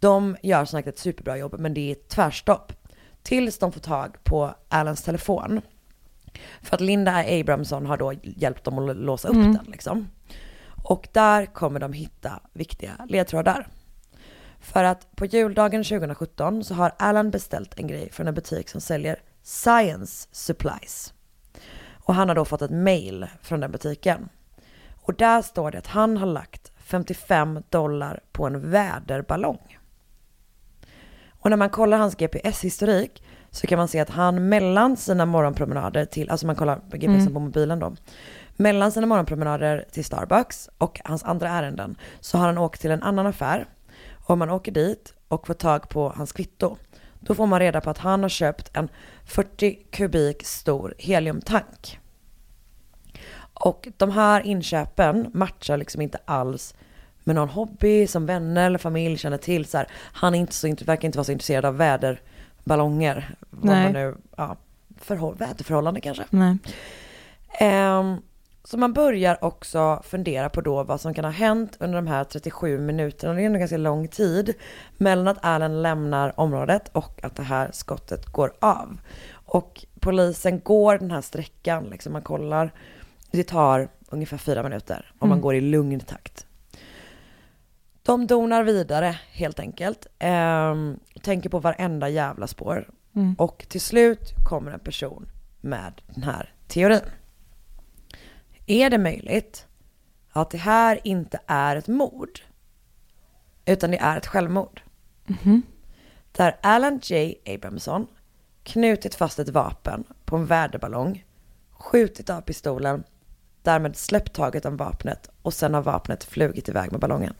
[0.00, 2.72] De gör som sagt ett superbra jobb, men det är tvärstopp.
[3.22, 5.60] Tills de får tag på Alans telefon.
[6.62, 9.52] För att Linda Abramson har då hjälpt dem att låsa upp Mm.
[9.54, 10.08] den liksom.
[10.84, 13.68] Och där kommer de hitta viktiga ledtrådar.
[14.60, 18.80] För att på juldagen 2017 så har Alan beställt en grej från en butik som
[18.80, 21.14] säljer science supplies.
[22.04, 24.28] Och han har då fått ett mail från den butiken.
[25.02, 29.78] Och där står det att han har lagt 55 dollar på en väderballong.
[31.30, 33.22] Och när man kollar hans GPS-historik
[33.54, 37.34] så kan man se att han mellan sina morgonpromenader till, alltså man kollar GPSen Mm.
[37.34, 37.96] på mobilen då.
[38.56, 43.02] Mellan sina morgonpromenader till Starbucks och hans andra ärenden så har han åkt till en
[43.02, 43.66] annan affär.
[44.12, 46.76] Och om man åker dit och får tag på hans kvitto,
[47.20, 48.88] då får man reda på att han har köpt en
[49.24, 51.98] 40 kubik stor heliumtank.
[53.54, 56.74] Och de här inköpen matchar liksom inte alls
[57.24, 59.64] med någon hobby som vänner eller familj känner till.
[59.64, 61.76] Så här, han är inte så, verkar inte vara så intresserad av
[62.64, 63.34] väderballonger.
[63.50, 63.84] Vad Nej.
[63.84, 64.56] man nu, ja,
[65.00, 66.24] förhåll, väderförhållande kanske.
[66.30, 66.56] Nej.
[67.60, 68.16] Ehm,
[68.64, 72.24] så man börjar också fundera på då vad som kan ha hänt under de här
[72.24, 74.54] 37 minuterna, det är ändå ganska lång tid,
[74.96, 78.98] mellan att Allen lämnar området och att det här skottet går av.
[79.46, 82.70] Och polisen går den här sträckan, liksom man kollar,
[83.30, 85.42] det tar ungefär fyra minuter om man Mm.
[85.42, 86.46] går i lugn takt.
[88.06, 90.06] De donar vidare helt enkelt.
[90.18, 92.90] Ehm, tänker på varenda jävla spår.
[93.14, 93.34] Mm.
[93.38, 97.00] Och till slut kommer en person med den här teorin.
[98.66, 99.66] Är det möjligt
[100.32, 102.40] att det här inte är ett mord?
[103.64, 104.82] Utan det är ett självmord.
[105.24, 105.62] Mhm.
[106.32, 107.34] Där Alan J.
[107.46, 108.06] Abramson
[108.62, 111.24] knutit fast ett vapen på en väderballong,
[111.70, 113.04] skjutit av pistolen,
[113.62, 117.34] därmed släppt taget om vapnet och sen har vapnet flugit iväg med ballongen.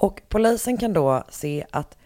[0.00, 1.96] Och polisen kan då se att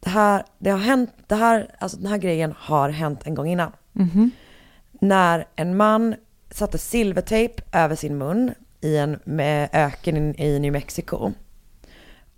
[0.00, 3.46] det här, det har hänt, det här, alltså den här grejen har hänt en gång
[3.48, 3.72] innan.
[3.92, 4.30] Mhm.
[4.92, 6.14] När en man
[6.50, 9.18] satte silvertejp över sin mun i en
[9.72, 11.32] öken i- New Mexico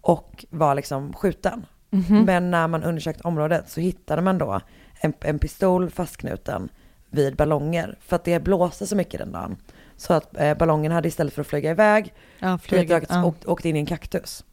[0.01, 1.67] och var liksom skjuten.
[1.91, 2.25] Mhm.
[2.25, 4.61] Men när man undersökte området så hittade man då
[5.01, 6.69] en, en pistol fastknuten
[7.11, 9.57] vid ballonger för att det blåste så mycket den dagen.
[9.97, 13.25] Så att eh, ballongen hade istället för att flyga iväg Ja, flyga, ja.
[13.25, 14.45] åkt, åkt in i en kaktus.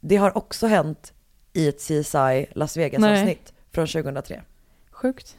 [0.00, 1.12] Det har också hänt
[1.52, 4.42] i ett CSI Las Vegas-avsnitt från 2003.
[4.90, 5.36] Sjukt.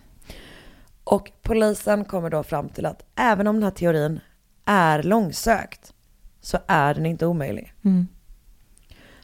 [1.04, 4.20] Och polisen kommer då fram till att även om den här teorin
[4.66, 5.94] är långsökt
[6.42, 7.74] så är den inte omöjlig.
[7.86, 8.08] Mm.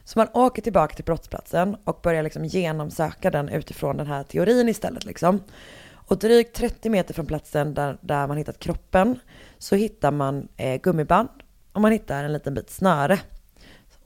[0.04, 4.68] Så man åker tillbaka till brottsplatsen och börjar liksom genomsöka den utifrån den här teorin
[4.68, 5.04] istället.
[5.04, 5.42] Liksom.
[5.92, 9.18] Och drygt 30 meter från platsen där, där man hittat kroppen
[9.58, 11.28] så hittar man eh, gummiband
[11.72, 13.18] och man hittar en liten bit snöre.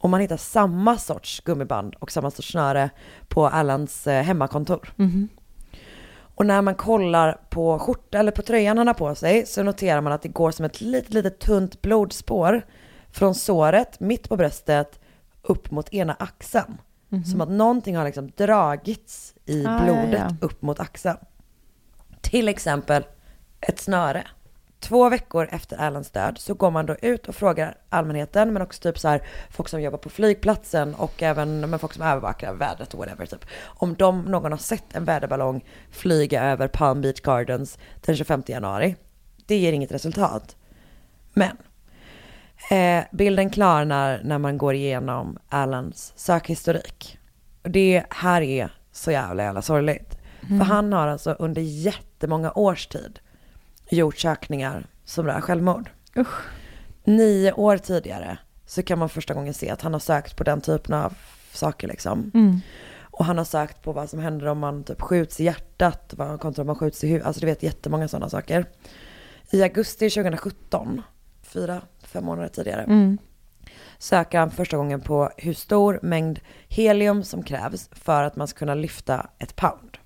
[0.01, 2.91] Och man hittar samma sorts gummiband och samma sorts snöre
[3.29, 4.93] på Allans eh, hemmakontor.
[4.97, 5.29] Mhm.
[6.35, 10.01] Och när man kollar på skjorta eller på tröjan han har på sig så noterar
[10.01, 12.63] man att det går som ett litet, litet tunt blodspår
[13.11, 15.01] från såret mitt på bröstet
[15.43, 16.81] upp mot ena axeln.
[17.09, 17.25] Mhm.
[17.25, 20.47] Som att någonting har liksom dragits i Ah, ja, blodet ja.
[20.47, 21.17] upp mot axeln.
[22.21, 23.05] Till exempel
[23.61, 24.27] ett snöre.
[24.81, 28.83] Två veckor efter Allans död så går man då ut och frågar allmänheten men också
[28.83, 32.95] typ så här folk som jobbar på flygplatsen och även men folk som övervakar vädret
[32.95, 33.45] och whatever typ.
[33.65, 38.97] Om de, någon har sett en väderballong flyga över Palm Beach Gardens den 25 januari.
[39.47, 40.57] Det ger inget resultat.
[41.33, 41.57] Men
[42.71, 47.19] eh, bilden klarnar när man går igenom Allans sökhistorik.
[47.63, 50.19] Och det här är så jävla jävla sorgligt.
[50.49, 50.59] Mm.
[50.59, 53.21] För han har alltså under jättemånga års tid
[53.91, 55.91] gjort sökningar som rör självmord.
[56.17, 56.35] Usch.
[57.05, 60.61] Nio år tidigare så kan man första gången se att han har sökt på den
[60.61, 61.15] typen av
[61.53, 62.31] saker liksom.
[62.35, 62.61] Mm.
[63.03, 66.41] Och han har sökt på vad som händer om man typ skjuts i hjärtat, vad-
[66.41, 67.27] kontra om man skjuts i huvudet.
[67.27, 68.65] Alltså du vet jättemånga sådana saker.
[69.51, 71.03] I augusti 2017,
[71.43, 73.19] fyra, fem månader tidigare, Mm.
[73.99, 78.59] söker han första gången på hur stor mängd helium som krävs för att man ska
[78.59, 79.99] kunna lyfta ett pound.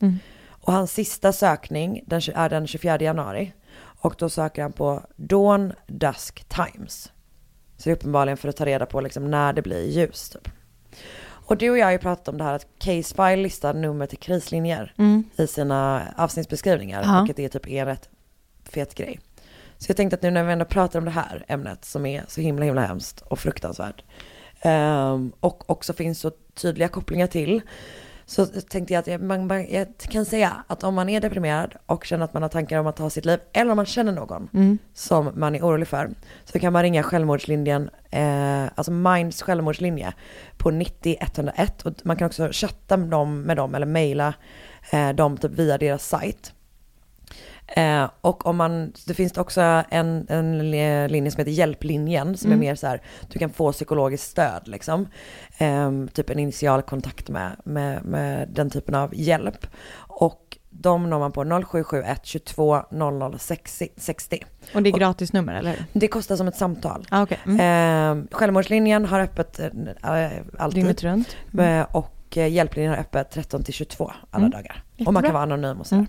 [0.00, 0.18] Mm.
[0.66, 3.52] Och hans sista sökning den, är den 24 januari.
[4.00, 7.12] Och då söker han på Dawn Dusk Times.
[7.76, 10.48] Så det är uppenbarligen för att ta reda på liksom när det blir ljus typ.
[11.24, 14.18] Och du och jag har ju pratat om det här att Casefile listar nummer till
[14.18, 15.24] krislinjer Mm.
[15.36, 17.02] i sina avsnittsbeskrivningar.
[17.02, 17.28] Ja.
[17.36, 18.08] Det är typ en rätt
[18.64, 19.20] fet grej.
[19.78, 22.24] Så jag tänkte att nu när vi ändå pratar om det här ämnet som är
[22.28, 24.04] så himla himla hemskt och fruktansvärt.
[24.60, 27.60] ehm, och också finns så tydliga kopplingar till.
[28.28, 31.74] Så tänkte jag att jag, man, man, jag kan säga att om man är deprimerad
[31.86, 34.12] och känner att man har tankar om att ta sitt liv, eller om man känner
[34.12, 34.78] någon Mm.
[34.94, 36.10] som man är orolig för,
[36.44, 40.12] så kan man ringa självmordslinjen, eh, alltså Minds självmordslinje
[40.56, 44.34] på 90 101 och man kan också chatta med dem, med dem eller mejla
[44.90, 46.52] eh, dem typ via deras sajt.
[47.68, 52.46] Eh, och om man, det finns också en, en li- linje som heter Hjälplinjen som
[52.52, 52.58] Mm.
[52.62, 53.02] är mer så här,
[53.32, 55.08] du kan få psykologiskt stöd liksom.
[55.58, 59.66] Eh, typ en initial kontakt med, med, med den typen av hjälp.
[59.98, 63.88] Och de når man på 0771 22 00 60.
[63.96, 64.44] 60.
[64.74, 65.84] Och det är gratisnummer eller?
[65.92, 67.06] Det kostar som ett samtal.
[67.10, 67.38] Ah, okay.
[67.46, 68.20] mm.
[68.30, 69.68] Eh, självmordslinjen har öppet eh,
[70.58, 70.78] alltid.
[70.80, 71.36] Dygnet runt.
[71.58, 74.50] Eh, och eh, hjälplinjen har öppet 13 till 22 alla Mm.
[74.50, 74.82] dagar.
[74.84, 75.12] Och Jättebra.
[75.12, 75.98] man kan vara anonym och sådär.
[76.00, 76.08] Mm.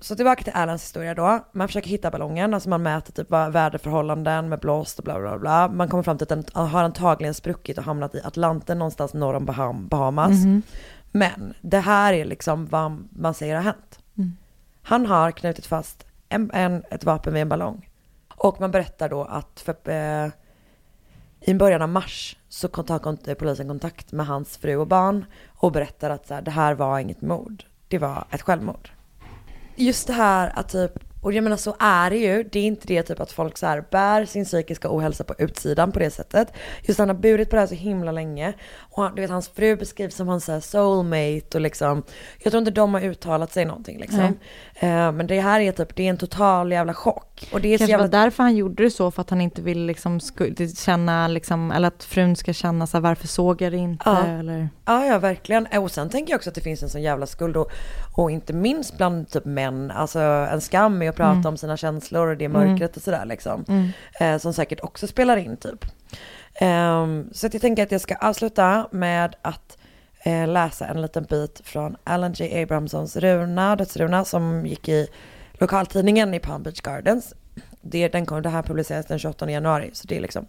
[0.00, 1.44] Så tillbaka till Alans historia då.
[1.52, 5.68] Man försöker hitta ballongen, alltså man mäter typ väderförhållanden med blåst och bla bla bla.
[5.68, 9.34] Man kommer fram till att den har antagligen spruckit och hamnat i Atlanten någonstans norr
[9.34, 10.30] om Baham- Bahamas.
[10.30, 10.62] Mhm.
[11.12, 13.98] Men det här är liksom vad man säger har hänt.
[14.16, 14.36] Mm.
[14.82, 17.88] Han har knutit fast en, en, ett vapen vid en ballong.
[18.36, 20.30] Och man berättar då att för, eh,
[21.40, 26.10] i början av mars så tar polisen kontakt med hans fru och barn och berättar
[26.10, 27.64] att så här, det här var inget mord.
[27.88, 28.90] Det var ett självmord.
[29.76, 32.42] Just det här att typ Och jag menar så är det ju.
[32.42, 35.92] Det är inte det typ att folk så här bär sin psykiska ohälsa på utsidan
[35.92, 36.52] på det sättet.
[36.82, 38.52] Just han har burit på det här så himla länge.
[38.96, 42.02] Och han, du vet hans fru beskrivs som hans så soulmate och liksom.
[42.42, 44.20] Jag tror inte de har uttalat sig någonting liksom.
[44.74, 47.48] Eh, men det här är typ, det är en total jävla chock.
[47.52, 48.04] Och det är Kanske jävla...
[48.04, 50.20] var därför han gjorde det så, för att han inte vill liksom
[50.76, 54.02] känna, liksom, eller att frun ska känna så här, varför såg jag det inte?
[54.06, 54.26] Ja.
[54.26, 54.68] Eller...
[54.84, 55.66] Ja, ja verkligen.
[55.66, 57.70] Och sen tänker jag också att det finns en sån jävla skuld och,
[58.16, 61.46] och inte minst bland typ män, alltså en skam med att prata Mm.
[61.46, 62.70] om sina känslor och det Mm.
[62.70, 63.64] mörkret och sådär liksom.
[63.68, 63.88] Mm.
[64.20, 65.84] Eh, som säkert också spelar in typ.
[66.60, 69.78] Ehm, så att jag tänker att jag ska avsluta med att
[70.24, 72.62] eh, läsa en liten bit från Alan J.
[72.62, 75.08] Abramsons runa, dödsruna, som gick i
[75.52, 77.34] lokaltidningen i Palm Beach Gardens.
[77.80, 80.46] Det, den kom, det här publicerades den 28 januari, så det är liksom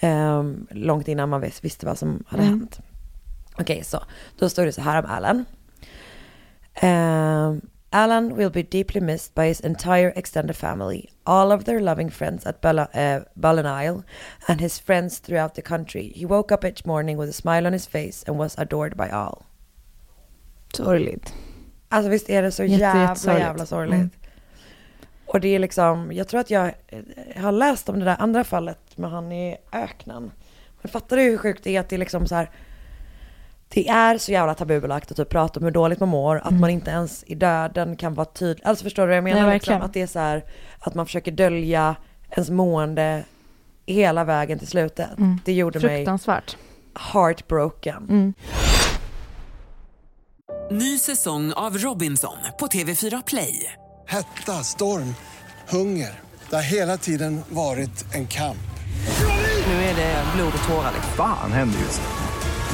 [0.00, 2.58] ehm, långt innan man vis, visste vad som hade Mm.
[2.58, 2.80] hänt.
[3.58, 4.02] Okej, så
[4.38, 5.44] då står det så här om Alan.
[6.82, 7.60] Um,
[7.94, 12.44] Alan will be deeply missed by his entire extended family, all of their loving friends
[12.44, 13.20] at Bella, uh,
[13.66, 14.02] Isle,
[14.48, 16.12] and his friends throughout the country.
[16.16, 19.08] He woke up each morning with a smile on his face and was adored by
[19.10, 19.44] all.
[20.72, 21.34] Sorgligt.
[21.88, 23.94] Alltså visst är det så Jätte- jävla jävla sorgligt.
[23.94, 24.10] Mm.
[25.26, 28.44] Och det är liksom, jag tror att jag eh, har läst om det där andra
[28.44, 30.32] fallet med han i öknen.
[30.82, 32.50] Men fattar du hur sjukt det är att det är liksom så här.
[33.74, 36.60] Det är så jävla tabubelagt att typ prata om hur dåligt man mår, att Mm.
[36.60, 38.66] man inte ens i döden kan vara tydlig.
[38.66, 39.42] Alltså förstår du vad jag menar?
[39.42, 39.82] Nej, liksom, verkligen.
[39.82, 40.44] att det är så här,
[40.80, 41.96] att man försöker dölja
[42.30, 43.24] ens mående
[43.86, 45.18] hela vägen till slutet.
[45.18, 45.40] Mm.
[45.44, 46.56] Det gjorde mig Fruktansvärt.
[47.12, 47.96] heartbroken.
[48.08, 48.34] Mm.
[50.70, 53.72] Ny säsong av Robinson på TV4 Play.
[54.06, 55.14] Hetta, storm,
[55.68, 56.20] hunger.
[56.50, 58.56] Det har hela tiden varit en kamp.
[59.66, 60.92] Nu är det blod och tårar.
[61.16, 62.23] Fan händer just nu.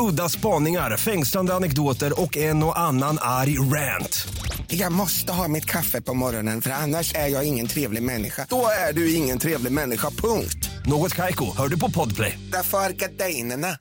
[0.00, 4.28] Udda spaningar, fängslande anekdoter och en och annan arg rant.
[4.66, 8.46] Jag måste ha mitt kaffe på morgonen för annars är jag ingen trevlig människa.
[8.48, 10.70] Då är du ingen trevlig människa, punkt.
[10.86, 12.38] Något Kaiko, hör du på Podplay.
[12.52, 13.76] Därför är gardinerna.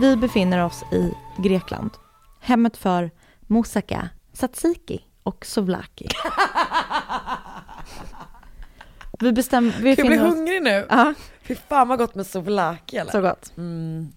[0.00, 1.90] Vi befinner oss i Grekland.
[2.40, 3.10] Hemmet för
[3.48, 6.08] moussaka, tzatziki och souvlaki.
[9.20, 9.74] Vi bestämmer...
[9.80, 10.86] Vi Jag blir hungrig nu.
[10.90, 13.12] Ja, Fy fan vad gott med souvlaki eller?
[13.12, 13.52] så gott.
[13.56, 14.08] Mm.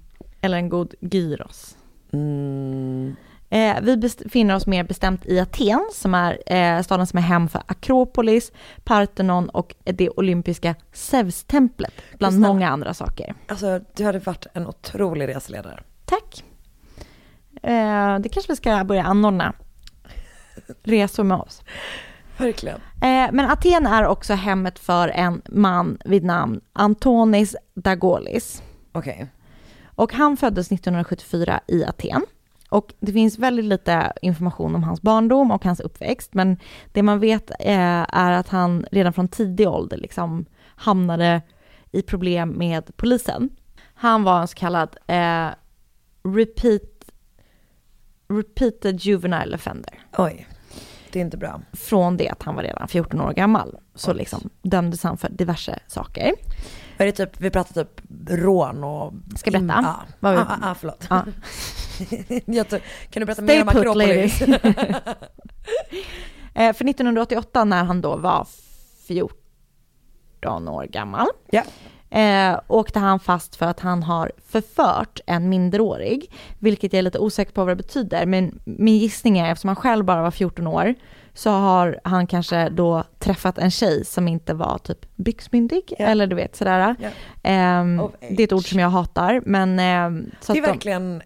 [0.42, 1.78] Eller en god gyros.
[2.14, 3.16] Mm.
[3.50, 7.50] Eh, vi befinner oss mer bestämt i Aten, som är eh, staden som är hem
[7.50, 8.52] för Akropolis,
[8.84, 12.48] Parthenon och det olympiska Zeus-templet, bland Snälla.
[12.48, 13.34] många andra saker.
[13.48, 15.84] Alltså du hade varit en otrolig reseledare.
[16.06, 16.44] Tack.
[17.64, 19.54] Eh, det kanske vi ska börja anordna
[20.84, 21.62] resor med oss.
[22.38, 22.82] Verkligen.
[23.02, 28.64] Eh, men Aten är också hemmet för en man vid namn Antonis Dagolis.
[28.92, 29.28] Okej.
[29.86, 32.26] Och han föddes 1974 i Aten.
[32.70, 36.58] Och det finns väldigt lite information om hans barndom och hans uppväxt, men
[36.92, 40.46] det man vet eh, är att han redan från tidig ålder liksom
[40.76, 41.42] hamnade
[41.92, 43.50] i problem med polisen.
[43.94, 45.48] Han var en så kallad eh,
[46.24, 46.99] repeat,
[48.34, 50.00] repeated juvenile offender.
[50.18, 50.48] Oj,
[51.12, 51.62] det är inte bra.
[51.74, 55.80] Från det att han var redan 14 år gammal så liksom dömdes han för diverse
[55.88, 56.34] saker.
[56.98, 59.14] Är det typ, vi pratar typ rån och...
[59.36, 59.82] Ska jag berätta?
[59.84, 61.00] Ja, Vad vi- ah, ah, ah, förlåt.
[62.70, 64.42] Tror- kan du berätta Stay mer om Akropolis?
[66.54, 68.48] Eh, För 1988 när han då var
[69.08, 71.64] 14 år gammal Ja.
[72.10, 77.20] Eh, åkte han fast för att han har förfört en minderårig, vilket jag är lite
[77.20, 80.68] osäker på vad det betyder, men min gissning är eftersom han själv bara var 14
[80.68, 80.96] år
[81.34, 86.06] så har han kanske då träffat en tjej som inte var typ byxmyndig, Ja.
[86.06, 86.96] eller du vet sådär.
[87.44, 89.78] Ehm, Of det är ett ord som jag hatar, men...
[90.42, 91.22] så Det är att de- verkligen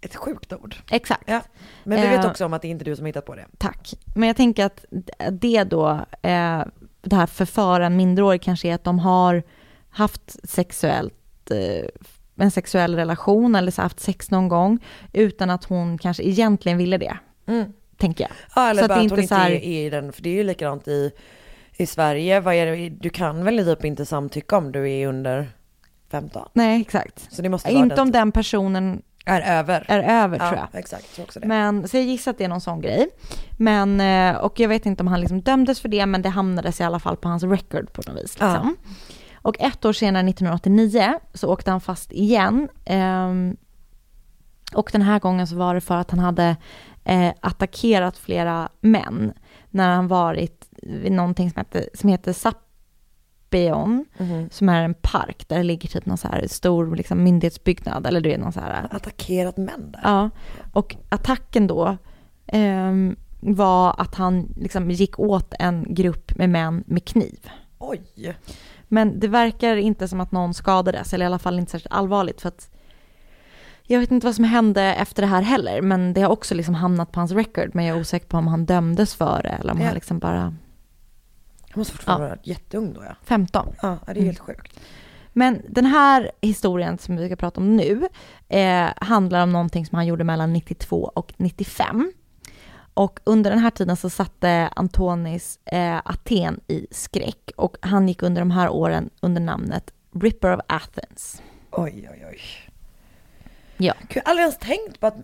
[0.00, 0.76] ett sjukt ord.
[0.90, 1.22] Exakt.
[1.26, 1.40] Ja.
[1.84, 3.34] Men vi vet Eh, också om att det är inte du som har hittat på
[3.34, 3.44] det.
[3.58, 3.94] Tack.
[4.14, 4.84] Men jag tänker att
[5.32, 5.88] det då,
[6.22, 6.62] eh,
[7.02, 9.42] det här förföra en minderårig kanske är att de har
[9.96, 11.86] haft sexuellt, eh,
[12.44, 14.78] en sexuell relation eller så haft sex någon gång
[15.12, 17.16] utan att hon kanske egentligen ville det,
[17.46, 17.72] Mm.
[17.96, 18.30] tänker jag.
[18.56, 20.30] Ja, eller så bara att, hon inte så här- är, är i den, för det
[20.30, 21.10] är ju likadant i,
[21.76, 22.40] i Sverige.
[22.40, 25.50] Vad är det, du kan väl typ inte samtycka om du är under
[26.10, 26.48] 15?
[26.52, 27.28] Nej, exakt.
[27.34, 29.84] Så det måste vara Inte den om den personen Är över.
[29.88, 30.80] är över Ja, tror jag.
[30.80, 31.46] exakt, tror också det.
[31.46, 33.08] Men, så jag gissar att det är någon sån grej.
[33.58, 36.80] Men, eh, och jag vet inte om han liksom dömdes för det, men det hamnades
[36.80, 38.34] i alla fall på hans record på något vis.
[38.40, 38.76] Liksom.
[39.46, 42.68] Och ett år senare, 1989, så åkte han fast igen.
[42.84, 43.56] Ehm,
[44.74, 46.56] och den här gången så var det för att han hade
[47.04, 49.32] eh, attackerat flera män
[49.70, 54.48] när han varit vid någonting som heter, som heter Sappeon, Mhm.
[54.50, 58.20] som är en park där det ligger typ någon så här stor liksom, myndighetsbyggnad, eller
[58.20, 58.88] du vet någon så här...
[58.90, 60.00] Attackerat män där?
[60.04, 60.30] Ja,
[60.72, 61.96] och attacken då
[62.46, 67.50] ehm, var att han liksom gick åt en grupp med män med kniv.
[67.78, 68.34] Oj!
[68.88, 72.40] Men det verkar inte som att någon skadades, eller i alla fall inte särskilt allvarligt
[72.40, 72.70] för att
[73.82, 76.74] jag vet inte vad som hände efter det här heller, men det har också liksom
[76.74, 79.72] hamnat på hans record, men jag är osäker på om han dömdes för det eller
[79.72, 79.84] om Ja.
[79.86, 80.54] han liksom bara Han
[81.74, 83.14] måste fortfarande vara jätteung då ja.
[83.24, 83.74] 15.
[83.82, 84.80] Ja, det är helt sjukt.
[85.32, 88.08] Men den här historien som vi ska prata om nu
[88.48, 92.12] eh, handlar om någonting som han gjorde mellan 92 och 95.
[92.96, 98.22] Och under den här tiden så satte Antonis eh, Aten i skräck och han gick
[98.22, 99.90] under de här åren under namnet
[100.20, 101.42] Ripper of Athens.
[101.70, 102.40] Oj, oj, oj.
[103.76, 103.94] Ja.
[104.08, 105.16] Jag har aldrig ens tänkt på att...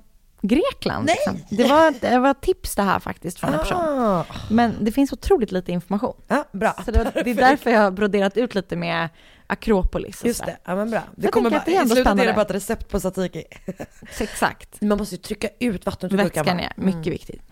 [0.42, 1.06] Grekland.
[1.06, 1.16] Nej!
[1.26, 1.56] Liksom.
[1.56, 3.78] Det, var, det var tips det här faktiskt från en person.
[3.78, 4.24] Ah.
[4.50, 6.16] Men det finns otroligt lite information.
[6.28, 6.74] Ja, bra.
[6.84, 9.08] Så det, det är därför jag har broderat ut lite med
[9.46, 10.20] Akropolis.
[10.20, 11.00] Och Just det, ja men bra.
[11.16, 13.00] Det Jag kommer bara, att det är I slutet är det bara ett recept på
[13.00, 13.44] tzatziki.
[14.20, 14.80] Exakt.
[14.80, 17.42] Man måste ju trycka ut vattnet ur Vätskan är mycket viktigt.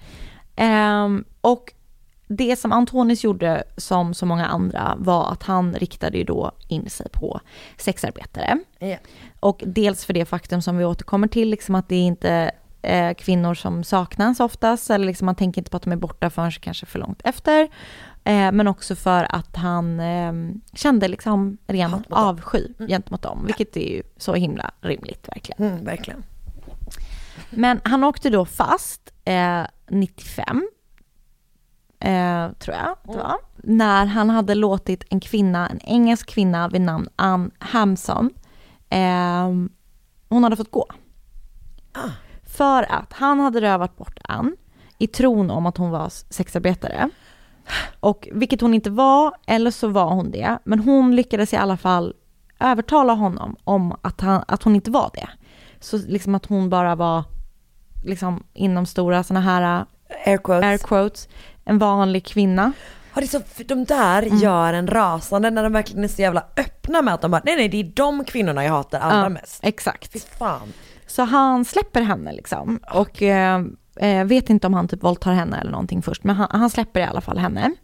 [0.57, 1.73] Ehm, och
[2.27, 6.91] det som Antonis gjorde som så många andra var att han riktade ju då in
[6.91, 7.41] sig på
[7.77, 8.59] sexarbetare.
[8.79, 8.97] Ja.
[9.41, 12.51] Och dels för det faktum som vi återkommer till, liksom att det inte
[12.83, 16.31] eh, kvinnor som saknas oftast, eller liksom man tänker inte på att de är borta
[16.31, 17.69] förrän kanske för långt efter.
[18.25, 20.33] Eh, men också för att han eh,
[20.73, 25.73] kände liksom ren avsky gentemot dem, vilket är ju så himla rimligt verkligen.
[25.73, 26.23] Mm, verkligen.
[27.51, 30.69] Men han åkte då fast eh, 95,
[32.01, 36.81] eh, tror jag det var, när han hade låtit en kvinna, en engelsk kvinna vid
[36.81, 38.31] namn Ann Hamson,
[38.91, 39.51] eh,
[40.29, 40.87] hon hade fått gå.
[42.57, 44.57] För att han hade rövat bort Ann
[44.99, 47.11] i tron om att hon var sexarbetare.
[48.01, 50.59] Och vilket hon inte var, eller så var hon det.
[50.65, 52.15] Men hon lyckades i alla fall
[52.61, 55.29] övertala honom om att, han, att hon inte var det.
[55.81, 57.25] Så liksom att hon bara var,
[58.05, 59.85] liksom inom stora sådana här
[60.27, 60.65] air quotes.
[60.65, 61.29] air quotes,
[61.65, 62.73] en vanlig kvinna.
[63.15, 64.39] Ja, det så, för de där Mm.
[64.39, 67.57] gör en rasande när de verkligen är så jävla öppna med att de bara, nej
[67.57, 69.61] nej det är de kvinnorna jag hatar allra Ja, mest.
[69.63, 70.13] Exakt.
[70.13, 70.73] Fy fan.
[71.11, 72.81] Så han släpper henne liksom.
[72.95, 73.65] Och eh,
[73.97, 76.25] eh, vet inte om han typ våldtar henne eller någonting först.
[76.25, 77.75] Men han, han släpper i alla fall henne.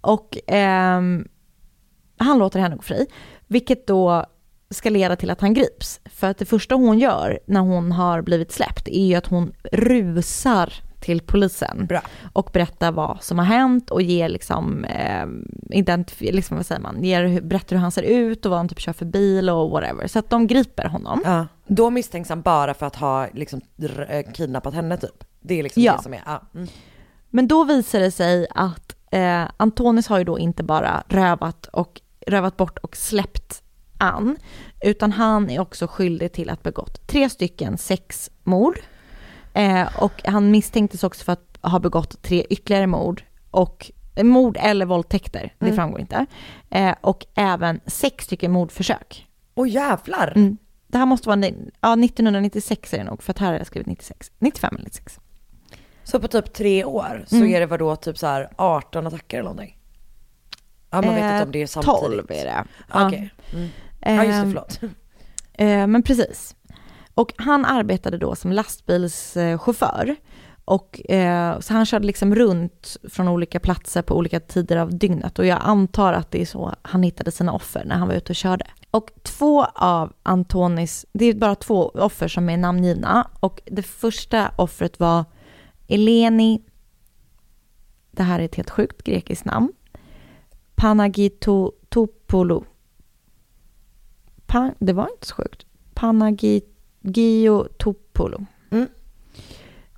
[0.00, 1.00] Och eh,
[2.18, 3.06] han låter henne gå fri.
[3.46, 4.24] Vilket då
[4.70, 6.00] ska leda till att han grips.
[6.04, 9.52] För att det första hon gör när hon har blivit släppt är ju att hon
[9.72, 11.86] rusar till polisen.
[11.86, 12.00] Bra.
[12.32, 15.26] Och berättar vad som har hänt och ger liksom, eh,
[15.70, 18.80] identif- liksom vad säger man, ger, berättar hur han ser ut och vad han typ
[18.80, 20.06] kör för bil och whatever.
[20.06, 21.22] Så att de griper honom.
[21.24, 21.46] Ja.
[21.66, 23.60] Då misstänks han bara för att ha liksom
[24.08, 25.24] eh, kidnappat henne typ.
[25.40, 25.96] Det är liksom Ja.
[25.96, 26.42] det som är, ja.
[26.54, 26.68] Mm.
[27.30, 32.00] Men då visar det sig att eh, Antonis har ju då inte bara rövat, och,
[32.26, 33.62] rövat bort och släppt
[34.00, 34.36] Ann,
[34.80, 38.78] utan han är också skyldig till att begått tre stycken sexmord.
[39.58, 44.56] Eh, och han misstänktes också för att ha begått tre ytterligare mord, och eh, mord
[44.60, 45.76] eller våldtäkter, det Mm.
[45.76, 46.26] framgår inte.
[46.70, 49.26] Eh, och även sex stycken mordförsök.
[49.54, 50.32] Åh jävlar!
[50.36, 50.56] Mm.
[50.86, 51.46] Det här måste vara,
[51.80, 54.30] ja 1996 är det nog, för att här har jag skrivit 96.
[54.38, 55.20] 95 eller 96.
[56.04, 57.48] Så på typ tre år så Mm.
[57.54, 59.78] är det vadå typ så här 18 attacker eller någonting?
[60.90, 62.00] Ja man vet Eh, inte om det är samtidigt.
[62.00, 62.64] 12 är det.
[62.88, 63.06] Ah, Ja.
[63.08, 63.30] Okej.
[63.54, 63.68] Mm.
[64.00, 64.80] Ja just det, Ehm, förlåt.
[65.52, 66.54] Eh, men precis.
[67.18, 70.16] Och han arbetade då som lastbilschaufför.
[70.64, 75.38] Och, eh, så han körde liksom runt från olika platser på olika tider av dygnet.
[75.38, 78.32] Och jag antar att det är så han hittade sina offer när han var ute
[78.32, 78.66] och körde.
[78.90, 83.30] Och två av Antonis, det är bara två offer som är namngivna.
[83.40, 85.24] Och det första offret var
[85.88, 86.62] Eleni,
[88.10, 89.72] det här är ett helt sjukt grekiskt namn,
[90.74, 92.64] Panagitopoulou.
[94.46, 95.66] Pan, det var inte så sjukt.
[97.08, 98.46] Panagiotopoulou.
[98.70, 98.88] Mm.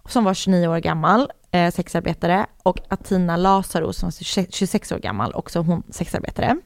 [0.09, 2.47] Som var 29 år gammal, eh, sexarbetare.
[2.63, 6.57] Och Atina Lazarou som var 26 år gammal, också hon sexarbetare.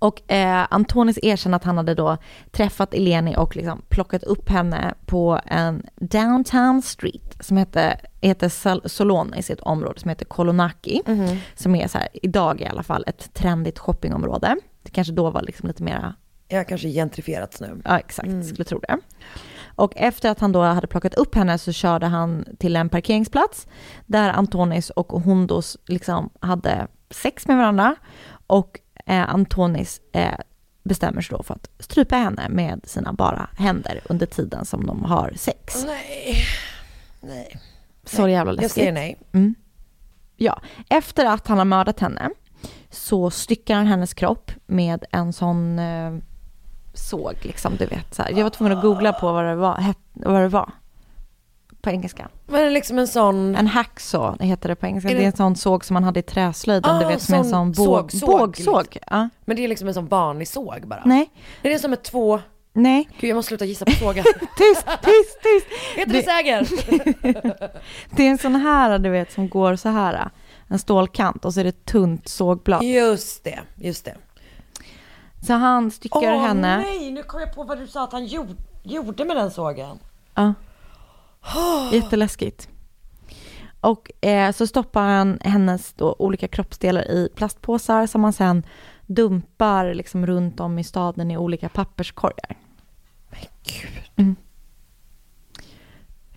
[0.00, 2.16] Och eh, Antonis erkände att han hade då
[2.50, 9.50] träffat Eleni och liksom plockat upp henne på en downtown street som heter, heter Solonis,
[9.50, 11.02] ett område som heter Kolonaki.
[11.06, 11.36] Mhm.
[11.54, 14.56] Som är så här, idag i alla fall, ett trendigt shoppingområde.
[14.82, 16.14] Det kanske då var liksom lite mera
[16.48, 17.80] Jag har kanske gentrifierats nu.
[17.84, 18.28] Ja, exakt.
[18.28, 18.44] Mm.
[18.44, 18.98] Skulle tro det.
[19.74, 23.66] Och efter att han då hade plockat upp henne så körde han till en parkeringsplats
[24.06, 27.96] där Antonis och hon då s- liksom hade sex med varandra.
[28.46, 30.34] Och eh, Antonis eh,
[30.84, 35.04] bestämmer sig då för att strypa henne med sina bara händer under tiden som de
[35.04, 35.84] har sex.
[35.86, 36.36] Nej.
[37.20, 37.60] Nej.
[38.04, 38.72] Så jävla Jag läskigt.
[38.72, 39.18] säger nej.
[39.32, 39.54] Mm.
[40.36, 42.30] Ja, efter att han har mördat henne
[42.90, 46.14] så styckar han hennes kropp med en sån eh,
[46.98, 48.14] såg, liksom, du vet.
[48.14, 48.30] Så här.
[48.30, 50.70] Jag var tvungen att googla på vad det var, vad det var
[51.80, 52.28] på engelska.
[52.46, 53.56] Men det är liksom en sån...
[53.56, 55.10] En hacksaw, det heter det på engelska.
[55.10, 57.22] Är Det är det- en sån såg som man hade i träslöjden, Ah, du vet,
[57.22, 57.86] som är en sån båg,
[58.26, 58.48] bågsåg.
[58.56, 58.84] liksom.
[59.10, 59.28] Ja.
[59.44, 61.02] Men det är liksom en sån vanlig såg bara.
[61.04, 61.30] Nej,
[61.62, 62.40] Är det som ett två...
[62.72, 63.08] nej.
[63.20, 64.22] Gud jag måste sluta gissa på sågar.
[64.58, 65.66] Tyst, tyst, tyst!
[65.96, 66.68] Heter det säger?
[68.16, 70.30] Det är en sån här, du vet, som går så här.
[70.68, 72.82] En stålkant och så är det ett tunt sågblad.
[72.82, 74.14] Just det, just det.
[75.40, 76.78] Så han styckar Åh henne.
[76.78, 79.98] nej, nu kom jag på vad du sa att han gjorde, gjorde med den sågen.
[80.34, 80.54] Ja.
[81.92, 82.68] Jätteläskigt.
[83.80, 88.62] Och eh, så stoppar han hennes då, olika kroppsdelar i plastpåsar som han sen
[89.06, 92.56] dumpar liksom runt om i staden i olika papperskorgar.
[93.30, 94.02] Men gud.
[94.16, 94.36] Mm.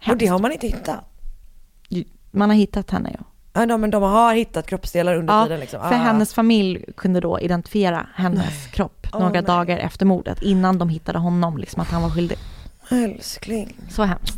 [0.07, 1.05] Och det har man inte hittat?
[2.31, 3.25] Man har hittat henne ja.
[3.53, 5.81] Ja, de, men de har hittat kroppsdelar under Ja, tiden liksom?
[5.81, 9.43] för hennes familj kunde då identifiera hennes kropp Åh, några nej.
[9.43, 12.37] dagar efter mordet innan de hittade honom, liksom att han var skyldig.
[12.89, 13.75] Älskling.
[13.89, 14.37] Så hemskt.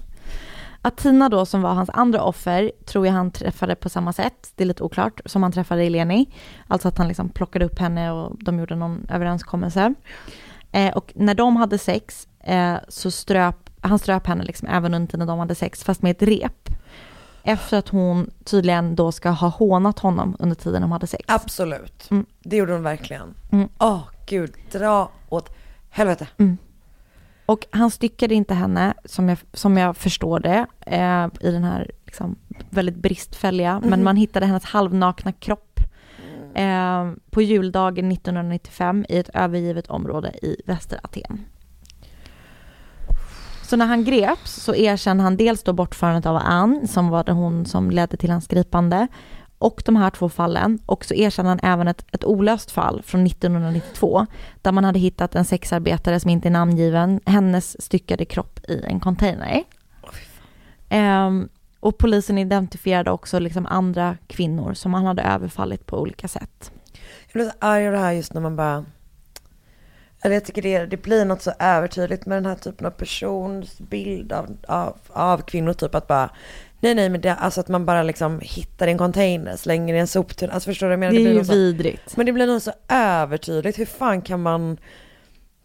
[0.82, 4.52] Att Tina då som var hans andra offer tror jag han träffade på samma sätt,
[4.56, 6.30] det är lite oklart, som han träffade Eleni.
[6.68, 9.94] Alltså att han liksom plockade upp henne och de gjorde någon överenskommelse.
[10.72, 15.18] Eh, och när de hade sex eh, så ströp, han ströp henne liksom även under
[15.18, 16.70] när de hade sex, fast med ett rep.
[17.44, 21.24] Efter att hon tydligen då ska ha hånat honom under tiden de hade sex.
[21.28, 22.08] Absolut.
[22.12, 22.26] Mm.
[22.44, 23.34] Det gjorde hon verkligen.
[23.52, 23.60] Åh
[23.92, 24.02] Mm.
[24.26, 25.50] gud, dra åt
[25.90, 26.28] helvete.
[27.46, 31.92] Och han styckade inte henne, som jag, som jag förstår det, eh, i den här
[32.06, 32.36] liksom,
[32.70, 34.04] väldigt bristfälliga, men Mhm.
[34.04, 35.80] man hittade hennes halvnakna kropp
[36.56, 41.46] eh, på juldagen 1995 i ett övergivet område i Västeraten.
[43.74, 47.66] Så när han greps så erkände han dels då bortförandet av Ann, som var hon
[47.66, 49.08] som ledde till hans gripande,
[49.58, 50.80] och de här två fallen.
[50.86, 54.26] Och så erkände han även ett, ett olöst fall från 1992,
[54.62, 59.00] där man hade hittat en sexarbetare som inte är namngiven, hennes styckade kropp i en
[59.00, 59.64] container.
[60.90, 61.50] Ehm,
[61.80, 66.72] och polisen identifierade också liksom andra kvinnor som han hade överfallit på olika sätt.
[67.28, 68.86] Jag blir så arg av det här just när man bara...
[70.24, 73.80] Eller jag tycker det, det blir något så övertydligt med den här typen av persons
[73.80, 75.74] bild av, av, av kvinnor.
[75.74, 76.30] Typ att bara,
[76.80, 80.08] nej nej men det, alltså att man bara liksom hittar en container, slänger i en
[80.08, 80.54] soptunna.
[80.54, 81.14] Alltså förstår du jag menar?
[81.14, 82.18] Det är blir ju något så- vidrigt.
[82.18, 83.80] Men det blir något så övertydligt.
[83.80, 84.78] Hur fan kan man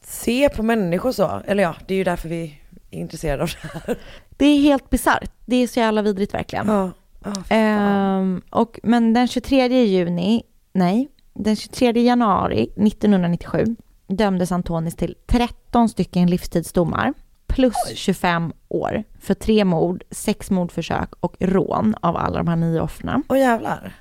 [0.04, 1.40] se på människor så?
[1.46, 2.58] Eller ja, det är ju därför vi
[2.90, 3.96] är intresserade av det här.
[4.36, 5.30] Det är helt bisarrt.
[5.46, 6.66] Det är så jävla vidrigt verkligen.
[6.68, 6.90] Ja.
[7.24, 10.42] Ja, Ehm, och, men den 23 juni,
[10.72, 13.76] nej, den 23 januari 1997
[14.08, 17.14] dömdes Antonis till 13 stycken livstidsdomar
[17.46, 22.80] plus 25 år för tre mord, sex mordförsök och rån av alla de här nio
[22.80, 23.22] offren.
[23.28, 23.92] Åh jävlar.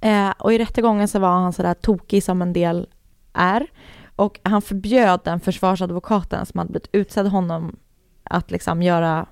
[0.00, 2.86] Eh, och i rättegången så var han sådär tokig som en del
[3.32, 3.66] är.
[4.16, 7.76] Och han förbjöd den försvarsadvokaten som hade blivit utsedd honom
[8.24, 9.26] att liksom göra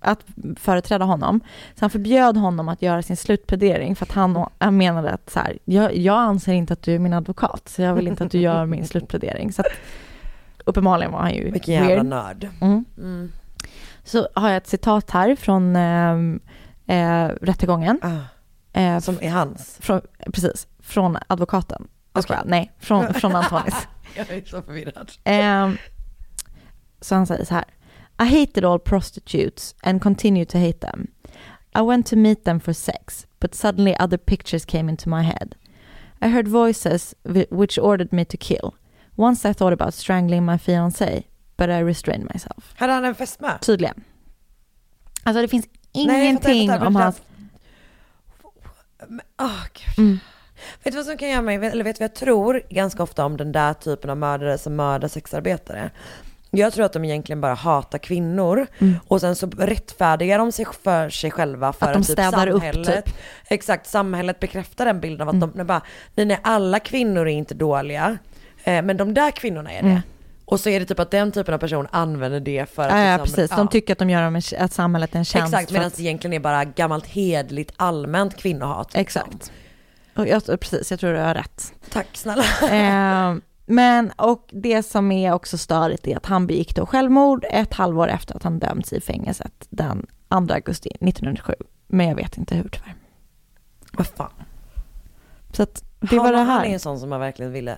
[0.00, 0.24] att
[0.56, 1.40] företräda honom.
[1.74, 5.38] Så han förbjöd honom att göra sin slutplädering för att han, han menade att så
[5.40, 8.30] här, jag, jag anser inte att du är min advokat så jag vill inte att
[8.30, 9.52] du gör min slutplädering.
[9.52, 9.66] Så att,
[10.64, 12.06] uppenbarligen var han ju Vilken jävla weird.
[12.06, 12.48] nörd.
[12.60, 12.84] Mm.
[12.98, 13.32] Mm.
[14.04, 16.12] Så har jag ett citat här från eh,
[16.86, 18.00] eh, rättegången.
[18.72, 19.78] Eh, Som är hans?
[19.80, 20.00] Från,
[20.32, 21.88] precis, från advokaten.
[22.20, 23.88] Skojar, nej, från, från Antonis.
[24.16, 25.10] Jag är så förvirrad.
[25.24, 25.76] Ehm,
[27.00, 27.64] så han säger så här.
[28.18, 31.08] I hated all prostitutes and continue to hate them.
[31.74, 35.54] I went to meet them for sex, but suddenly other pictures came into my head.
[36.22, 38.74] I heard voices whi- which ordered me to kill.
[39.16, 41.24] Once I thought about strangling my fiancé,
[41.56, 42.74] but I restrained myself.
[42.76, 43.58] Hade han en fästmö?
[43.60, 44.04] Tydligen.
[45.22, 47.22] Alltså det finns Nej, ingenting fattar, om hans...
[49.38, 49.98] Åh, gud.
[50.06, 50.18] Mm.
[50.82, 53.24] Vet du vad som kan göra mig, eller vet du vad jag tror ganska ofta
[53.24, 55.90] om den där typen av mördare som mördar sexarbetare?
[56.50, 58.94] Jag tror att de egentligen bara hatar kvinnor Mm.
[59.08, 62.62] och sen så rättfärdigar de sig för sig själva för Att de typ städar upp,
[62.62, 63.14] samhället, typ.
[63.48, 65.52] Exakt, samhället bekräftar den bilden av att Mm.
[65.56, 65.80] de, bara,
[66.14, 68.18] nej nej alla kvinnor är inte dåliga,
[68.64, 69.88] eh, men de där kvinnorna är det.
[69.88, 70.00] Mm.
[70.44, 72.98] Och så är det typ att den typen av person använder det för att Ja,
[73.04, 73.56] ja, liksom, precis.
[73.56, 75.54] De tycker att de gör dem att samhället är en tjänst.
[75.54, 78.94] Exakt, medan att- det egentligen är bara gammalt hedligt allmänt kvinnohat.
[78.94, 79.22] liksom.
[79.26, 79.52] Exakt.
[80.16, 81.72] Och jag, precis, jag tror du har rätt.
[81.92, 82.44] Tack snälla.
[82.70, 83.34] Eh,
[83.66, 88.08] Men, och det som är också störigt är att han begick då självmord ett halvår
[88.08, 91.54] efter att han dömts i fängelset den 2 augusti 1997.
[91.86, 92.94] Men jag vet inte hur tyvärr.
[93.92, 94.32] Vad fan.
[95.52, 96.64] Så att det han, var det Han här.
[96.64, 97.76] är en sån som man verkligen ville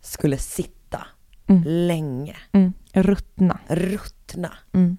[0.00, 1.06] skulle sitta
[1.46, 1.62] Mm.
[1.66, 2.36] länge.
[2.52, 2.72] Mm.
[2.92, 3.58] Ruttna.
[3.68, 4.52] Ruttna.
[4.72, 4.96] Mm.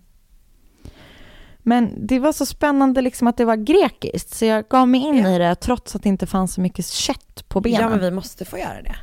[1.60, 5.26] Men det var så spännande liksom att det var grekiskt, så jag gav mig in
[5.26, 7.82] i det trots att det inte fanns så mycket kött på benen.
[7.82, 8.96] Ja men vi måste få göra det.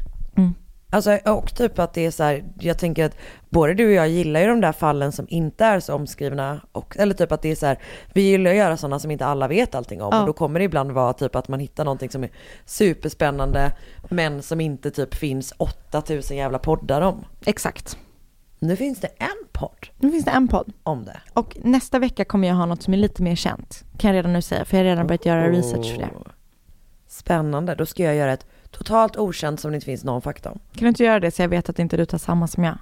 [0.93, 3.16] Alltså och typ att det är så här, jag tänker att
[3.49, 6.61] både du och jag gillar ju de där fallen som inte är så omskrivna.
[6.72, 7.78] Och, eller typ att det är så här,
[8.12, 10.09] vi gillar att göra sådana som inte alla vet allting om.
[10.12, 10.20] Ja.
[10.20, 12.30] Och då kommer det ibland vara typ att man hittar någonting som är
[12.64, 13.72] superspännande
[14.09, 17.24] men som inte typ finns 8000 jävla poddar om.
[17.45, 17.99] Exakt.
[18.59, 20.72] Nu finns det en podd Nu finns det en podd.
[20.82, 21.20] om det.
[21.32, 23.84] Och nästa vecka kommer jag ha något som är lite mer känt.
[23.99, 26.11] Kan jag redan nu säga, för jag har redan börjat göra research för det.
[27.09, 30.59] Spännande, då ska jag göra ett totalt okänt som det inte finns någon fakta om.
[30.59, 32.79] Kan du inte göra det så jag vet att inte du tar samma som jag?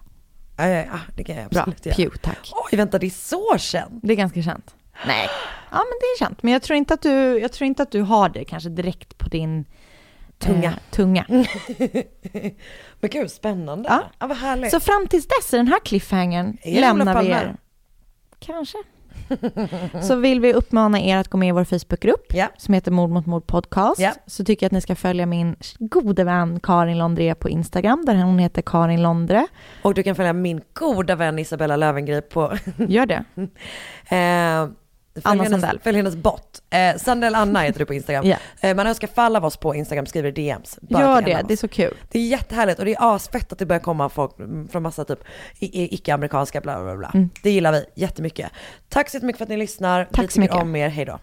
[0.57, 1.97] Ja, ja, ja, det kan jag Bra, absolut göra.
[1.97, 2.53] pew, tack.
[2.53, 4.01] Oj, vänta, det är så känt.
[4.03, 4.75] Det är ganska känt.
[5.07, 5.29] Nej.
[5.71, 6.43] Ja, men det är känt.
[6.43, 9.19] Men jag tror inte att du, jag tror inte att du har det kanske direkt
[9.19, 9.65] på din
[10.39, 10.69] Tunga.
[10.69, 11.25] Eh, tunga.
[13.01, 13.89] Men gud, spännande.
[13.89, 14.03] Ja.
[14.19, 14.71] Ja, vad härligt.
[14.71, 17.57] Så fram tills dess i den här cliffhangern lämnar vi er.
[18.39, 18.79] Kanske.
[20.03, 22.47] Så vill vi uppmana er att gå med i vår Facebookgrupp Ja.
[22.57, 24.01] som heter Mord mot mord podcast.
[24.01, 24.13] Ja.
[24.27, 28.15] Så tycker jag att ni ska följa min gode vän Karin Londré på Instagram där
[28.15, 29.47] hon heter Karin Londre.
[29.83, 32.53] Och du kan följa min goda vän Isabella Löwengrip på...
[32.77, 33.25] Gör det.
[34.17, 34.69] eh,
[35.25, 35.81] Anna hennes, Sandell.
[35.85, 36.63] Följ hennes bott.
[36.71, 38.27] Eh, Sandell Anna heter du på Instagram.
[38.29, 38.37] Ja.
[38.61, 40.79] eh, man önskar fall av oss på Instagram, skriver DMs.
[40.83, 41.97] bara Gör det, det är så kul.
[42.11, 44.37] Det är jättehärligt och det är asfett att det börjar komma folk
[44.71, 45.19] från massa typ
[45.61, 47.11] icke-amerikanska bla bla bla.
[47.15, 47.31] Mm.
[47.43, 48.51] Det gillar vi jättemycket.
[48.89, 50.05] Tack så jättemycket för att ni lyssnar.
[50.05, 50.57] Tack vi så mycket.
[50.57, 51.19] om er, hej då.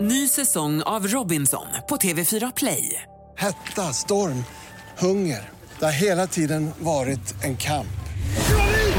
[0.00, 3.02] Ny säsong av Robinson på TV4 Play.
[3.36, 4.44] Hetta, storm,
[4.98, 5.48] hunger.
[5.78, 7.99] Det har hela tiden varit en kamp.